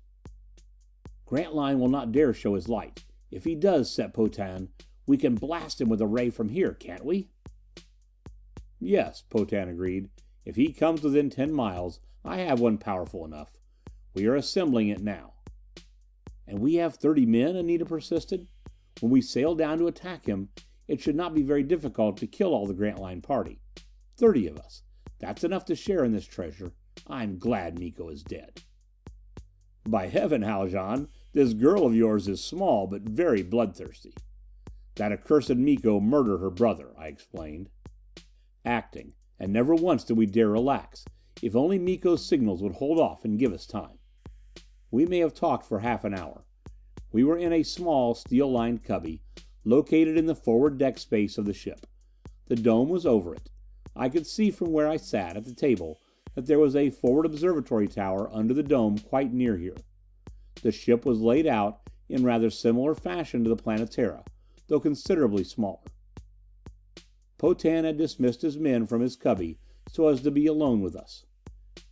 "Grantline 1.26 1.78
will 1.78 1.88
not 1.88 2.12
dare 2.12 2.32
show 2.32 2.54
his 2.54 2.68
light. 2.68 3.04
If 3.30 3.44
he 3.44 3.54
does, 3.54 3.90
Set 3.90 4.14
Potan, 4.14 4.70
we 5.06 5.16
can 5.16 5.34
blast 5.34 5.80
him 5.80 5.88
with 5.88 6.00
a 6.00 6.06
ray 6.06 6.30
from 6.30 6.48
here, 6.48 6.74
can't 6.74 7.04
we?" 7.04 7.30
"Yes," 8.80 9.22
Potan 9.28 9.68
agreed. 9.68 10.08
"If 10.44 10.56
he 10.56 10.72
comes 10.72 11.02
within 11.02 11.30
ten 11.30 11.52
miles, 11.52 12.00
I 12.24 12.38
have 12.38 12.61
one 12.61 12.78
powerful 12.78 13.24
enough. 13.24 13.58
We 14.14 14.26
are 14.26 14.34
assembling 14.34 14.88
it 14.88 15.02
now." 15.02 15.34
"And 16.46 16.61
we 16.61 16.74
have 16.74 16.96
thirty 16.96 17.26
men?" 17.26 17.56
Anita 17.56 17.84
persisted. 17.84 18.48
"When 19.00 19.11
we 19.12 19.20
sail 19.20 19.54
down 19.54 19.78
to 19.78 19.87
attack 19.87 20.26
him, 20.26 20.48
it 20.88 21.01
should 21.01 21.14
not 21.14 21.35
be 21.35 21.42
very 21.42 21.62
difficult 21.62 22.16
to 22.16 22.27
kill 22.27 22.55
all 22.55 22.66
the 22.66 22.74
Grantline 22.74 23.20
party. 23.22 23.61
Thirty 24.16 24.48
of 24.48 24.59
us. 24.59 24.83
That's 25.20 25.44
enough 25.44 25.64
to 25.66 25.77
share 25.77 26.05
in 26.05 26.12
this 26.12 26.27
treasure. 26.27 26.72
I'm 27.07 27.38
glad 27.38 27.79
Miko 27.79 28.09
is 28.09 28.22
dead." 28.24 28.62
"By 29.85 30.09
heaven, 30.09 30.42
Haljan, 30.42 31.09
this 31.33 31.55
girl 31.55 31.87
of 31.87 31.94
yours 31.94 32.27
is 32.27 32.42
small, 32.42 32.87
but 32.87 33.03
very 33.03 33.42
bloodthirsty." 33.42 34.14
"That 34.96 35.12
accursed 35.12 35.55
Miko 35.55 36.01
murdered 36.01 36.38
her 36.38 36.51
brother," 36.51 36.94
I 36.98 37.07
explained. 37.07 37.70
Acting. 38.64 39.14
And 39.38 39.53
never 39.53 39.74
once 39.74 40.03
did 40.03 40.16
we 40.16 40.27
dare 40.27 40.51
relax. 40.51 41.05
If 41.40 41.55
only 41.55 41.79
Miko's 41.79 42.27
signals 42.27 42.61
would 42.61 42.74
hold 42.74 42.98
off 42.98 43.24
and 43.24 43.38
give 43.38 43.53
us 43.53 43.66
time. 43.66 43.98
We 44.90 45.07
may 45.07 45.18
have 45.18 45.35
talked 45.35 45.64
for 45.64 45.79
half 45.79 46.05
an 46.05 46.14
hour. 46.14 46.44
We 47.12 47.22
were 47.22 47.38
in 47.38 47.53
a 47.53 47.62
small, 47.62 48.14
steel 48.14 48.51
lined 48.51 48.83
cubby, 48.83 49.22
located 49.68 50.16
in 50.16 50.26
the 50.26 50.35
forward 50.35 50.78
deck 50.78 50.98
space 50.98 51.37
of 51.37 51.44
the 51.44 51.52
ship. 51.52 51.87
The 52.46 52.57
dome 52.57 52.88
was 52.88 53.04
over 53.04 53.35
it. 53.35 53.50
I 53.94 54.09
could 54.09 54.26
see 54.26 54.50
from 54.50 54.72
where 54.72 54.88
I 54.88 54.96
sat 54.96 55.37
at 55.37 55.44
the 55.44 55.54
table 55.54 56.00
that 56.35 56.46
there 56.46 56.59
was 56.59 56.74
a 56.74 56.90
forward 56.90 57.26
observatory 57.26 57.87
tower 57.87 58.31
under 58.33 58.54
the 58.54 58.62
dome 58.62 58.98
quite 58.98 59.33
near 59.33 59.57
here. 59.59 59.76
The 60.62 60.72
ship 60.72 61.04
was 61.04 61.20
laid 61.20 61.46
out 61.46 61.81
in 62.09 62.24
rather 62.24 62.48
similar 62.48 62.94
fashion 62.94 63.44
to 63.44 63.50
the 63.50 63.57
Planetara, 63.57 64.24
though 64.68 64.81
considerably 64.81 65.44
smaller. 65.44 65.81
Potan 67.38 67.85
had 67.85 67.98
dismissed 67.98 68.42
his 68.42 68.57
men 68.57 68.87
from 68.87 69.02
his 69.02 69.16
cubby 69.16 69.59
so 69.90 70.09
as 70.09 70.22
to 70.22 70.31
be 70.31 70.46
alone 70.46 70.81
with 70.81 70.96
us. 70.96 71.26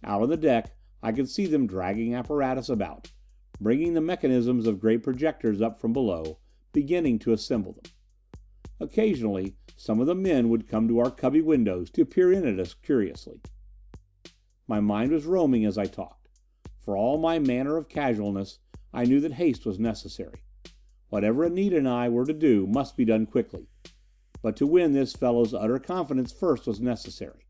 Out 0.02 0.22
on 0.22 0.30
the 0.30 0.36
deck 0.36 0.74
I 1.02 1.12
could 1.12 1.28
see 1.28 1.46
them 1.46 1.66
dragging 1.66 2.14
apparatus 2.14 2.68
about, 2.68 3.12
bringing 3.60 3.94
the 3.94 4.00
mechanisms 4.00 4.66
of 4.66 4.80
great 4.80 5.02
projectors 5.02 5.60
up 5.60 5.78
from 5.78 5.92
below, 5.92 6.38
beginning 6.76 7.18
to 7.18 7.32
assemble 7.32 7.72
them. 7.72 7.90
Occasionally 8.80 9.56
some 9.78 9.98
of 9.98 10.06
the 10.06 10.14
men 10.14 10.50
would 10.50 10.68
come 10.68 10.86
to 10.88 10.98
our 10.98 11.10
cubby 11.10 11.40
windows 11.40 11.88
to 11.88 12.04
peer 12.04 12.30
in 12.30 12.46
at 12.46 12.60
us 12.60 12.74
curiously. 12.74 13.40
My 14.68 14.80
mind 14.80 15.10
was 15.10 15.24
roaming 15.24 15.64
as 15.64 15.78
I 15.78 15.86
talked. 15.86 16.28
For 16.78 16.94
all 16.94 17.16
my 17.16 17.38
manner 17.38 17.78
of 17.78 17.88
casualness, 17.88 18.58
I 18.92 19.06
knew 19.06 19.20
that 19.20 19.32
haste 19.32 19.64
was 19.64 19.78
necessary. 19.78 20.42
Whatever 21.08 21.44
Anita 21.44 21.78
and 21.78 21.88
I 21.88 22.10
were 22.10 22.26
to 22.26 22.34
do 22.34 22.66
must 22.66 22.94
be 22.94 23.06
done 23.06 23.24
quickly. 23.24 23.68
But 24.42 24.54
to 24.56 24.66
win 24.66 24.92
this 24.92 25.14
fellow's 25.14 25.54
utter 25.54 25.78
confidence 25.78 26.30
first 26.30 26.66
was 26.66 26.78
necessary, 26.78 27.46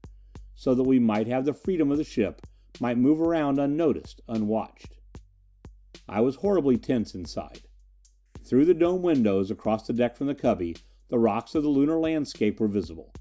so 0.54 0.72
that 0.72 0.84
we 0.84 1.00
might 1.00 1.26
have 1.26 1.44
the 1.44 1.52
freedom 1.52 1.90
of 1.90 1.98
the 1.98 2.04
ship, 2.04 2.46
might 2.78 2.96
move 2.96 3.20
around 3.20 3.58
unnoticed, 3.58 4.20
unwatched. 4.28 4.94
I 6.08 6.20
was 6.20 6.36
horribly 6.36 6.78
tense 6.78 7.12
inside. 7.12 7.65
Through 8.46 8.66
the 8.66 8.74
dome 8.74 9.02
windows 9.02 9.50
across 9.50 9.88
the 9.88 9.92
deck 9.92 10.14
from 10.14 10.28
the 10.28 10.34
cubby, 10.34 10.76
the 11.08 11.18
rocks 11.18 11.56
of 11.56 11.64
the 11.64 11.68
Lunar 11.68 11.98
landscape 11.98 12.60
were 12.60 12.68
visible. 12.68 13.12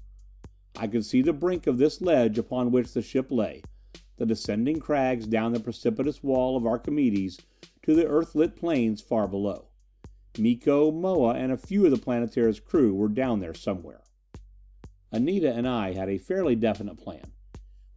I 0.76 0.86
could 0.86 1.04
see 1.04 1.20
the 1.20 1.32
brink 1.32 1.66
of 1.66 1.78
this 1.78 2.00
ledge 2.00 2.38
upon 2.38 2.70
which 2.70 2.92
the 2.92 3.02
ship 3.02 3.32
lay, 3.32 3.62
the 4.18 4.24
descending 4.24 4.78
crags 4.78 5.26
down 5.26 5.52
the 5.52 5.58
precipitous 5.58 6.22
wall 6.22 6.56
of 6.56 6.64
Archimedes 6.64 7.40
to 7.82 7.92
the 7.92 8.04
Earthlit 8.04 8.54
plains 8.54 9.00
far 9.00 9.26
below. 9.26 9.66
Miko, 10.38 10.92
Moa 10.92 11.34
and 11.34 11.50
a 11.50 11.56
few 11.56 11.84
of 11.84 11.90
the 11.90 11.96
Planetara's 11.98 12.60
crew 12.60 12.94
were 12.94 13.08
down 13.08 13.40
there 13.40 13.54
somewhere. 13.54 14.02
Anita 15.10 15.52
and 15.52 15.66
I 15.66 15.94
had 15.94 16.08
a 16.08 16.18
fairly 16.18 16.54
definite 16.54 16.98
plan. 16.98 17.32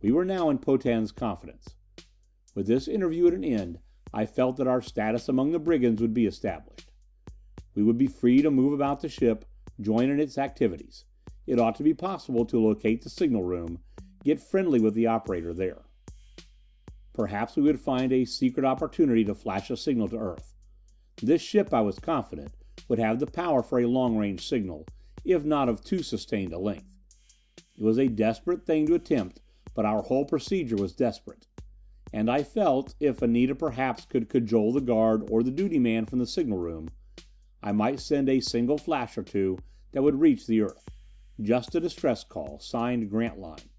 We 0.01 0.11
were 0.11 0.25
now 0.25 0.49
in 0.49 0.57
Potan's 0.57 1.11
confidence. 1.11 1.75
With 2.55 2.65
this 2.65 2.87
interview 2.87 3.27
at 3.27 3.33
an 3.33 3.43
end, 3.43 3.77
I 4.11 4.25
felt 4.25 4.57
that 4.57 4.67
our 4.67 4.81
status 4.81 5.29
among 5.29 5.51
the 5.51 5.59
brigands 5.59 6.01
would 6.01 6.15
be 6.15 6.25
established. 6.25 6.88
We 7.75 7.83
would 7.83 7.97
be 7.97 8.07
free 8.07 8.41
to 8.41 8.51
move 8.51 8.73
about 8.73 9.01
the 9.01 9.09
ship, 9.09 9.45
join 9.79 10.09
in 10.09 10.19
its 10.19 10.37
activities. 10.37 11.05
It 11.47 11.59
ought 11.59 11.75
to 11.75 11.83
be 11.83 11.93
possible 11.93 12.45
to 12.45 12.59
locate 12.59 13.01
the 13.01 13.09
signal 13.09 13.43
room, 13.43 13.79
get 14.23 14.39
friendly 14.39 14.79
with 14.79 14.93
the 14.93 15.07
operator 15.07 15.53
there. 15.53 15.83
Perhaps 17.13 17.55
we 17.55 17.63
would 17.63 17.79
find 17.79 18.13
a 18.13 18.25
secret 18.25 18.65
opportunity 18.65 19.25
to 19.25 19.35
flash 19.35 19.69
a 19.69 19.77
signal 19.77 20.07
to 20.09 20.17
Earth. 20.17 20.53
This 21.21 21.41
ship, 21.41 21.73
I 21.73 21.81
was 21.81 21.99
confident, 21.99 22.53
would 22.87 22.99
have 22.99 23.19
the 23.19 23.27
power 23.27 23.61
for 23.61 23.79
a 23.79 23.87
long 23.87 24.17
range 24.17 24.47
signal, 24.47 24.85
if 25.25 25.43
not 25.43 25.69
of 25.69 25.83
too 25.83 26.01
sustained 26.01 26.53
a 26.53 26.59
length. 26.59 26.85
It 27.77 27.83
was 27.83 27.97
a 27.97 28.07
desperate 28.07 28.65
thing 28.65 28.87
to 28.87 28.95
attempt, 28.95 29.41
but 29.73 29.85
our 29.85 30.01
whole 30.01 30.25
procedure 30.25 30.75
was 30.75 30.93
desperate. 30.93 31.47
And 32.11 32.29
I 32.29 32.43
felt, 32.43 32.95
if 32.99 33.21
Anita 33.21 33.53
perhaps 33.53 34.05
could 34.05 34.29
cajole 34.29 34.73
the 34.73 34.81
guard 34.81 35.27
or 35.29 35.43
the 35.43 35.51
duty 35.51 35.79
man 35.79 36.05
from 36.05 36.19
the 36.19 36.25
signal 36.25 36.57
room, 36.57 36.89
I 37.61 37.71
might 37.71 37.99
send 37.99 38.29
a 38.29 38.39
single 38.39 38.77
flash 38.77 39.17
or 39.17 39.23
two 39.23 39.59
that 39.91 40.01
would 40.01 40.19
reach 40.19 40.47
the 40.47 40.61
Earth. 40.61 40.87
Just 41.41 41.75
a 41.75 41.79
distress 41.79 42.23
call, 42.23 42.59
signed 42.59 43.09
Grantline. 43.09 43.69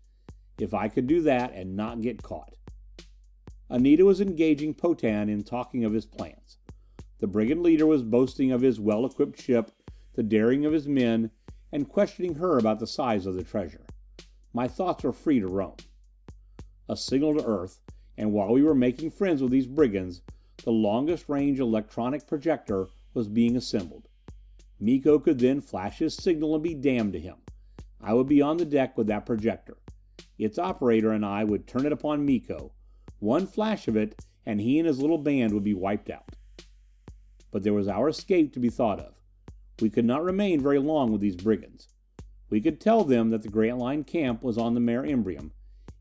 If 0.58 0.74
I 0.74 0.88
could 0.88 1.06
do 1.06 1.22
that 1.22 1.52
and 1.54 1.76
not 1.76 2.02
get 2.02 2.22
caught. 2.22 2.54
Anita 3.68 4.04
was 4.04 4.20
engaging 4.20 4.74
Potan 4.74 5.30
in 5.30 5.44
talking 5.44 5.84
of 5.84 5.92
his 5.92 6.04
plans. 6.04 6.58
The 7.20 7.26
brigand 7.26 7.62
leader 7.62 7.86
was 7.86 8.02
boasting 8.02 8.50
of 8.50 8.62
his 8.62 8.80
well 8.80 9.06
equipped 9.06 9.40
ship, 9.40 9.70
the 10.14 10.22
daring 10.22 10.66
of 10.66 10.72
his 10.72 10.88
men, 10.88 11.30
and 11.70 11.88
questioning 11.88 12.34
her 12.36 12.58
about 12.58 12.80
the 12.80 12.86
size 12.86 13.26
of 13.26 13.34
the 13.34 13.44
treasure. 13.44 13.86
My 14.52 14.66
thoughts 14.66 15.04
were 15.04 15.12
free 15.12 15.38
to 15.40 15.46
roam. 15.46 15.76
A 16.88 16.96
signal 16.96 17.36
to 17.36 17.44
Earth, 17.44 17.80
and 18.16 18.32
while 18.32 18.52
we 18.52 18.62
were 18.62 18.74
making 18.74 19.12
friends 19.12 19.40
with 19.40 19.52
these 19.52 19.66
brigands, 19.66 20.22
the 20.64 20.72
longest 20.72 21.28
range 21.28 21.60
electronic 21.60 22.26
projector 22.26 22.88
was 23.14 23.28
being 23.28 23.56
assembled. 23.56 24.08
Miko 24.78 25.18
could 25.18 25.38
then 25.38 25.60
flash 25.60 25.98
his 25.98 26.14
signal 26.14 26.54
and 26.54 26.64
be 26.64 26.74
damned 26.74 27.12
to 27.12 27.20
him. 27.20 27.36
I 28.00 28.14
would 28.14 28.28
be 28.28 28.40
on 28.40 28.56
the 28.56 28.64
deck 28.64 28.96
with 28.96 29.06
that 29.08 29.26
projector. 29.26 29.76
Its 30.38 30.58
operator 30.58 31.12
and 31.12 31.24
I 31.24 31.44
would 31.44 31.66
turn 31.66 31.84
it 31.84 31.92
upon 31.92 32.24
Miko. 32.24 32.72
One 33.18 33.46
flash 33.46 33.88
of 33.88 33.96
it, 33.96 34.24
and 34.46 34.60
he 34.60 34.78
and 34.78 34.88
his 34.88 35.00
little 35.00 35.18
band 35.18 35.52
would 35.52 35.64
be 35.64 35.74
wiped 35.74 36.08
out. 36.08 36.36
But 37.50 37.62
there 37.62 37.74
was 37.74 37.88
our 37.88 38.08
escape 38.08 38.54
to 38.54 38.60
be 38.60 38.70
thought 38.70 39.00
of. 39.00 39.20
We 39.82 39.90
could 39.90 40.06
not 40.06 40.24
remain 40.24 40.60
very 40.60 40.78
long 40.78 41.12
with 41.12 41.20
these 41.20 41.36
brigands. 41.36 41.88
We 42.48 42.60
could 42.60 42.80
tell 42.80 43.04
them 43.04 43.30
that 43.30 43.42
the 43.42 43.48
Grantline 43.48 44.04
camp 44.04 44.42
was 44.42 44.56
on 44.56 44.74
the 44.74 44.80
Mare 44.80 45.02
Imbrium. 45.02 45.50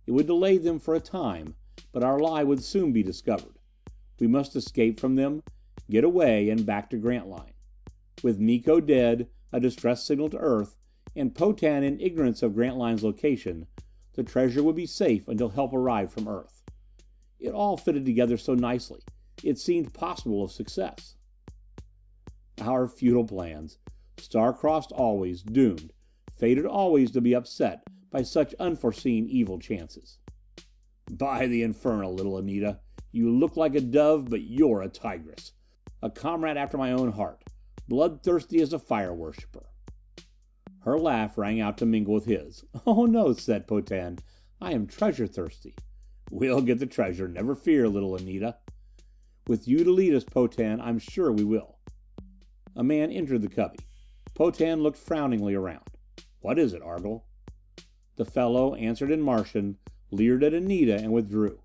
It 0.07 0.11
would 0.11 0.27
delay 0.27 0.57
them 0.57 0.79
for 0.79 0.95
a 0.95 0.99
time, 0.99 1.55
but 1.91 2.03
our 2.03 2.19
lie 2.19 2.43
would 2.43 2.63
soon 2.63 2.91
be 2.91 3.03
discovered. 3.03 3.59
We 4.19 4.27
must 4.27 4.55
escape 4.55 4.99
from 4.99 5.15
them, 5.15 5.43
get 5.89 6.03
away, 6.03 6.49
and 6.49 6.65
back 6.65 6.89
to 6.89 6.97
Grantline. 6.97 7.53
With 8.23 8.39
Miko 8.39 8.79
dead, 8.79 9.27
a 9.51 9.59
distress 9.59 10.05
signal 10.05 10.29
to 10.29 10.37
Earth, 10.37 10.75
and 11.15 11.33
Potan 11.33 11.83
in 11.83 11.99
ignorance 11.99 12.43
of 12.43 12.53
Grantline's 12.53 13.03
location, 13.03 13.67
the 14.13 14.23
treasure 14.23 14.61
would 14.61 14.75
be 14.75 14.85
safe 14.85 15.27
until 15.27 15.49
help 15.49 15.73
arrived 15.73 16.11
from 16.11 16.27
Earth. 16.27 16.63
It 17.39 17.53
all 17.53 17.77
fitted 17.77 18.05
together 18.05 18.37
so 18.37 18.53
nicely. 18.53 19.01
It 19.43 19.57
seemed 19.57 19.93
possible 19.93 20.43
of 20.43 20.51
success. 20.51 21.15
Our 22.61 22.87
futile 22.87 23.25
plans. 23.25 23.77
Star-crossed 24.17 24.91
always, 24.91 25.41
doomed, 25.41 25.93
fated 26.37 26.65
always 26.65 27.11
to 27.11 27.21
be 27.21 27.33
upset 27.33 27.83
by 28.11 28.21
such 28.21 28.53
unforeseen 28.59 29.27
evil 29.29 29.59
chances. 29.59 30.19
By 31.09 31.47
the 31.47 31.63
infernal, 31.63 32.13
little 32.13 32.37
Anita, 32.37 32.79
you 33.11 33.31
look 33.31 33.55
like 33.55 33.75
a 33.75 33.81
dove, 33.81 34.29
but 34.29 34.41
you're 34.41 34.81
a 34.81 34.89
tigress. 34.89 35.53
A 36.01 36.09
comrade 36.09 36.55
after 36.55 36.77
my 36.77 36.91
own 36.91 37.11
heart, 37.11 37.43
bloodthirsty 37.87 38.61
as 38.61 38.71
a 38.71 38.79
fire 38.79 39.13
worshipper. 39.13 39.65
Her 40.83 40.97
laugh 40.97 41.37
rang 41.37 41.59
out 41.59 41.77
to 41.79 41.85
mingle 41.85 42.13
with 42.13 42.25
his. 42.25 42.63
"Oh 42.87 43.05
no, 43.05 43.33
said 43.33 43.67
Potan, 43.67 44.19
I 44.61 44.71
am 44.71 44.87
treasure 44.87 45.27
thirsty. 45.27 45.75
We'll 46.31 46.61
get 46.61 46.79
the 46.79 46.85
treasure, 46.85 47.27
never 47.27 47.53
fear, 47.53 47.89
little 47.89 48.15
Anita. 48.15 48.57
With 49.45 49.67
you 49.67 49.83
to 49.83 49.91
lead 49.91 50.13
us, 50.13 50.23
Potan, 50.23 50.79
I'm 50.79 50.99
sure 50.99 51.31
we 51.31 51.43
will." 51.43 51.79
A 52.75 52.83
man 52.83 53.11
entered 53.11 53.41
the 53.41 53.49
cubby. 53.49 53.79
Potan 54.35 54.81
looked 54.81 54.97
frowningly 54.97 55.53
around. 55.53 55.89
"What 56.39 56.57
is 56.57 56.71
it, 56.73 56.81
Argle?" 56.81 57.25
The 58.15 58.25
fellow 58.25 58.73
answered 58.75 59.11
in 59.11 59.21
Martian, 59.21 59.77
leered 60.11 60.43
at 60.45 60.53
Anita 60.53 60.95
and 60.95 61.11
withdrew. 61.11 61.61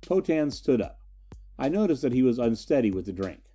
Potan 0.00 0.50
stood 0.50 0.80
up. 0.80 1.03
I 1.56 1.68
noticed 1.68 2.02
that 2.02 2.12
he 2.12 2.22
was 2.22 2.38
unsteady 2.38 2.90
with 2.90 3.06
the 3.06 3.12
drink. 3.12 3.52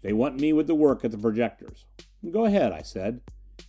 "They 0.00 0.12
want 0.12 0.40
me 0.40 0.52
with 0.52 0.66
the 0.66 0.74
work 0.74 1.04
at 1.04 1.10
the 1.10 1.18
projectors." 1.18 1.86
"Go 2.30 2.44
ahead," 2.44 2.72
I 2.72 2.82
said. 2.82 3.22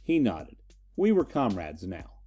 He 0.04 0.20
nodded. 0.20 0.58
We 0.96 1.12
were 1.12 1.26
comrades 1.26 1.86
now. 1.88 2.20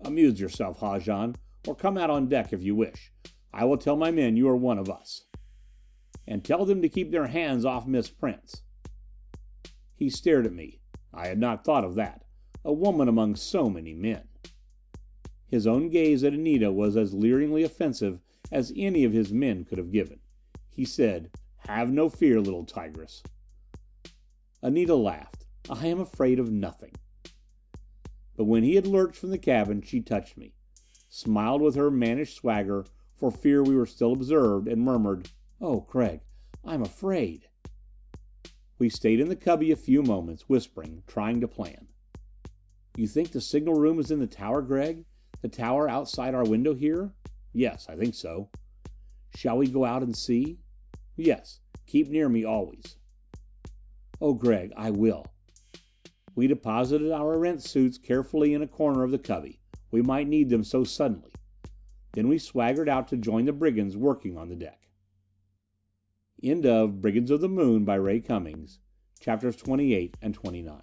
"Amuse 0.00 0.38
yourself, 0.38 0.80
Haljan 0.80 1.36
or 1.66 1.74
come 1.74 1.98
out 1.98 2.10
on 2.10 2.28
deck 2.28 2.52
if 2.52 2.62
you 2.62 2.76
wish. 2.76 3.12
I 3.52 3.64
will 3.64 3.78
tell 3.78 3.96
my 3.96 4.10
men 4.10 4.36
you 4.36 4.48
are 4.48 4.56
one 4.56 4.78
of 4.78 4.90
us." 4.90 5.24
"And 6.26 6.44
tell 6.44 6.64
them 6.64 6.82
to 6.82 6.88
keep 6.88 7.10
their 7.10 7.28
hands 7.28 7.64
off 7.64 7.86
Miss 7.86 8.10
Prince." 8.10 8.62
He 9.94 10.10
stared 10.10 10.46
at 10.46 10.52
me. 10.52 10.80
I 11.12 11.28
had 11.28 11.38
not 11.38 11.64
thought 11.64 11.84
of 11.84 11.94
that. 11.94 12.24
A 12.64 12.72
woman 12.72 13.08
among 13.08 13.36
so 13.36 13.70
many 13.70 13.94
men. 13.94 14.28
His 15.46 15.66
own 15.66 15.88
gaze 15.88 16.22
at 16.22 16.34
Anita 16.34 16.70
was 16.70 16.96
as 16.96 17.14
leeringly 17.14 17.62
offensive 17.62 18.20
as 18.52 18.72
any 18.76 19.04
of 19.04 19.12
his 19.12 19.32
men 19.32 19.64
could 19.64 19.78
have 19.78 19.90
given. 19.90 20.20
He 20.76 20.84
said, 20.84 21.30
"Have 21.68 21.90
no 21.90 22.10
fear, 22.10 22.38
little 22.38 22.66
tigress." 22.66 23.22
Anita 24.60 24.94
laughed. 24.94 25.46
"I 25.70 25.86
am 25.86 25.98
afraid 25.98 26.38
of 26.38 26.52
nothing." 26.52 26.92
But 28.36 28.44
when 28.44 28.62
he 28.62 28.74
had 28.74 28.86
lurched 28.86 29.16
from 29.16 29.30
the 29.30 29.38
cabin 29.38 29.80
she 29.80 30.02
touched 30.02 30.36
me, 30.36 30.52
smiled 31.08 31.62
with 31.62 31.76
her 31.76 31.90
mannish 31.90 32.34
swagger 32.34 32.84
for 33.14 33.30
fear 33.30 33.62
we 33.62 33.74
were 33.74 33.86
still 33.86 34.12
observed, 34.12 34.68
and 34.68 34.82
murmured, 34.82 35.30
"Oh, 35.62 35.80
Gregg, 35.80 36.20
I'm 36.62 36.82
afraid." 36.82 37.48
We 38.78 38.90
stayed 38.90 39.18
in 39.18 39.30
the 39.30 39.34
cubby 39.34 39.70
a 39.70 39.76
few 39.76 40.02
moments, 40.02 40.46
whispering, 40.46 41.04
trying 41.06 41.40
to 41.40 41.48
plan. 41.48 41.88
"You 42.94 43.06
think 43.08 43.30
the 43.30 43.40
signal 43.40 43.80
room 43.80 43.98
is 43.98 44.10
in 44.10 44.20
the 44.20 44.26
tower, 44.26 44.60
Gregg? 44.60 45.06
The 45.40 45.48
tower 45.48 45.88
outside 45.88 46.34
our 46.34 46.44
window 46.44 46.74
here?" 46.74 47.14
"Yes, 47.54 47.88
I 47.88 47.96
think 47.96 48.14
so." 48.14 48.50
"Shall 49.34 49.56
we 49.56 49.68
go 49.68 49.86
out 49.86 50.02
and 50.02 50.14
see?" 50.14 50.58
"Yes. 51.16 51.60
Keep 51.86 52.08
near 52.08 52.28
me 52.28 52.44
always." 52.44 52.96
"Oh, 54.20 54.34
Gregg, 54.34 54.72
I 54.76 54.90
will." 54.90 55.26
We 56.34 56.46
deposited 56.46 57.10
our 57.10 57.36
Erentz 57.36 57.62
suits 57.62 57.96
carefully 57.98 58.52
in 58.52 58.62
a 58.62 58.68
corner 58.68 59.02
of 59.02 59.10
the 59.10 59.18
cubby. 59.18 59.60
We 59.90 60.02
might 60.02 60.28
need 60.28 60.50
them 60.50 60.64
so 60.64 60.84
suddenly. 60.84 61.32
Then 62.12 62.28
we 62.28 62.38
swaggered 62.38 62.88
out 62.88 63.08
to 63.08 63.16
join 63.16 63.44
the 63.44 63.52
brigands 63.52 63.96
working 63.96 64.36
on 64.36 64.48
the 64.48 64.56
deck. 64.56 64.88
End 66.42 66.66
of 66.66 67.00
Brigands 67.00 67.30
of 67.30 67.40
the 67.40 67.48
Moon 67.48 67.84
by 67.84 67.94
Ray 67.94 68.20
Cummings, 68.20 68.80
chapters 69.18 69.56
28 69.56 70.16
and 70.20 70.34
29. 70.34 70.82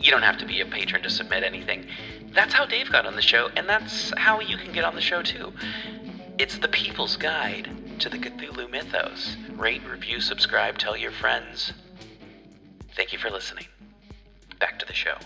you 0.00 0.10
don't 0.10 0.22
have 0.22 0.38
to 0.38 0.46
be 0.46 0.60
a 0.60 0.66
patron 0.66 1.02
to 1.02 1.10
submit 1.10 1.44
anything. 1.44 1.86
That's 2.32 2.54
how 2.54 2.64
Dave 2.66 2.90
got 2.90 3.06
on 3.06 3.16
the 3.16 3.22
show, 3.22 3.50
and 3.56 3.68
that's 3.68 4.12
how 4.16 4.40
you 4.40 4.56
can 4.56 4.72
get 4.72 4.84
on 4.84 4.94
the 4.94 5.00
show 5.00 5.22
too. 5.22 5.52
It's 6.38 6.58
the 6.58 6.68
people's 6.68 7.16
guide 7.16 7.70
to 8.00 8.08
the 8.08 8.18
Cthulhu 8.18 8.70
mythos. 8.70 9.36
Rate, 9.50 9.82
review, 9.88 10.20
subscribe, 10.20 10.78
tell 10.78 10.96
your 10.96 11.12
friends. 11.12 11.72
Thank 12.96 13.12
you 13.12 13.18
for 13.18 13.30
listening. 13.30 13.66
Back 14.58 14.78
to 14.78 14.86
the 14.86 14.92
show. 14.92 15.16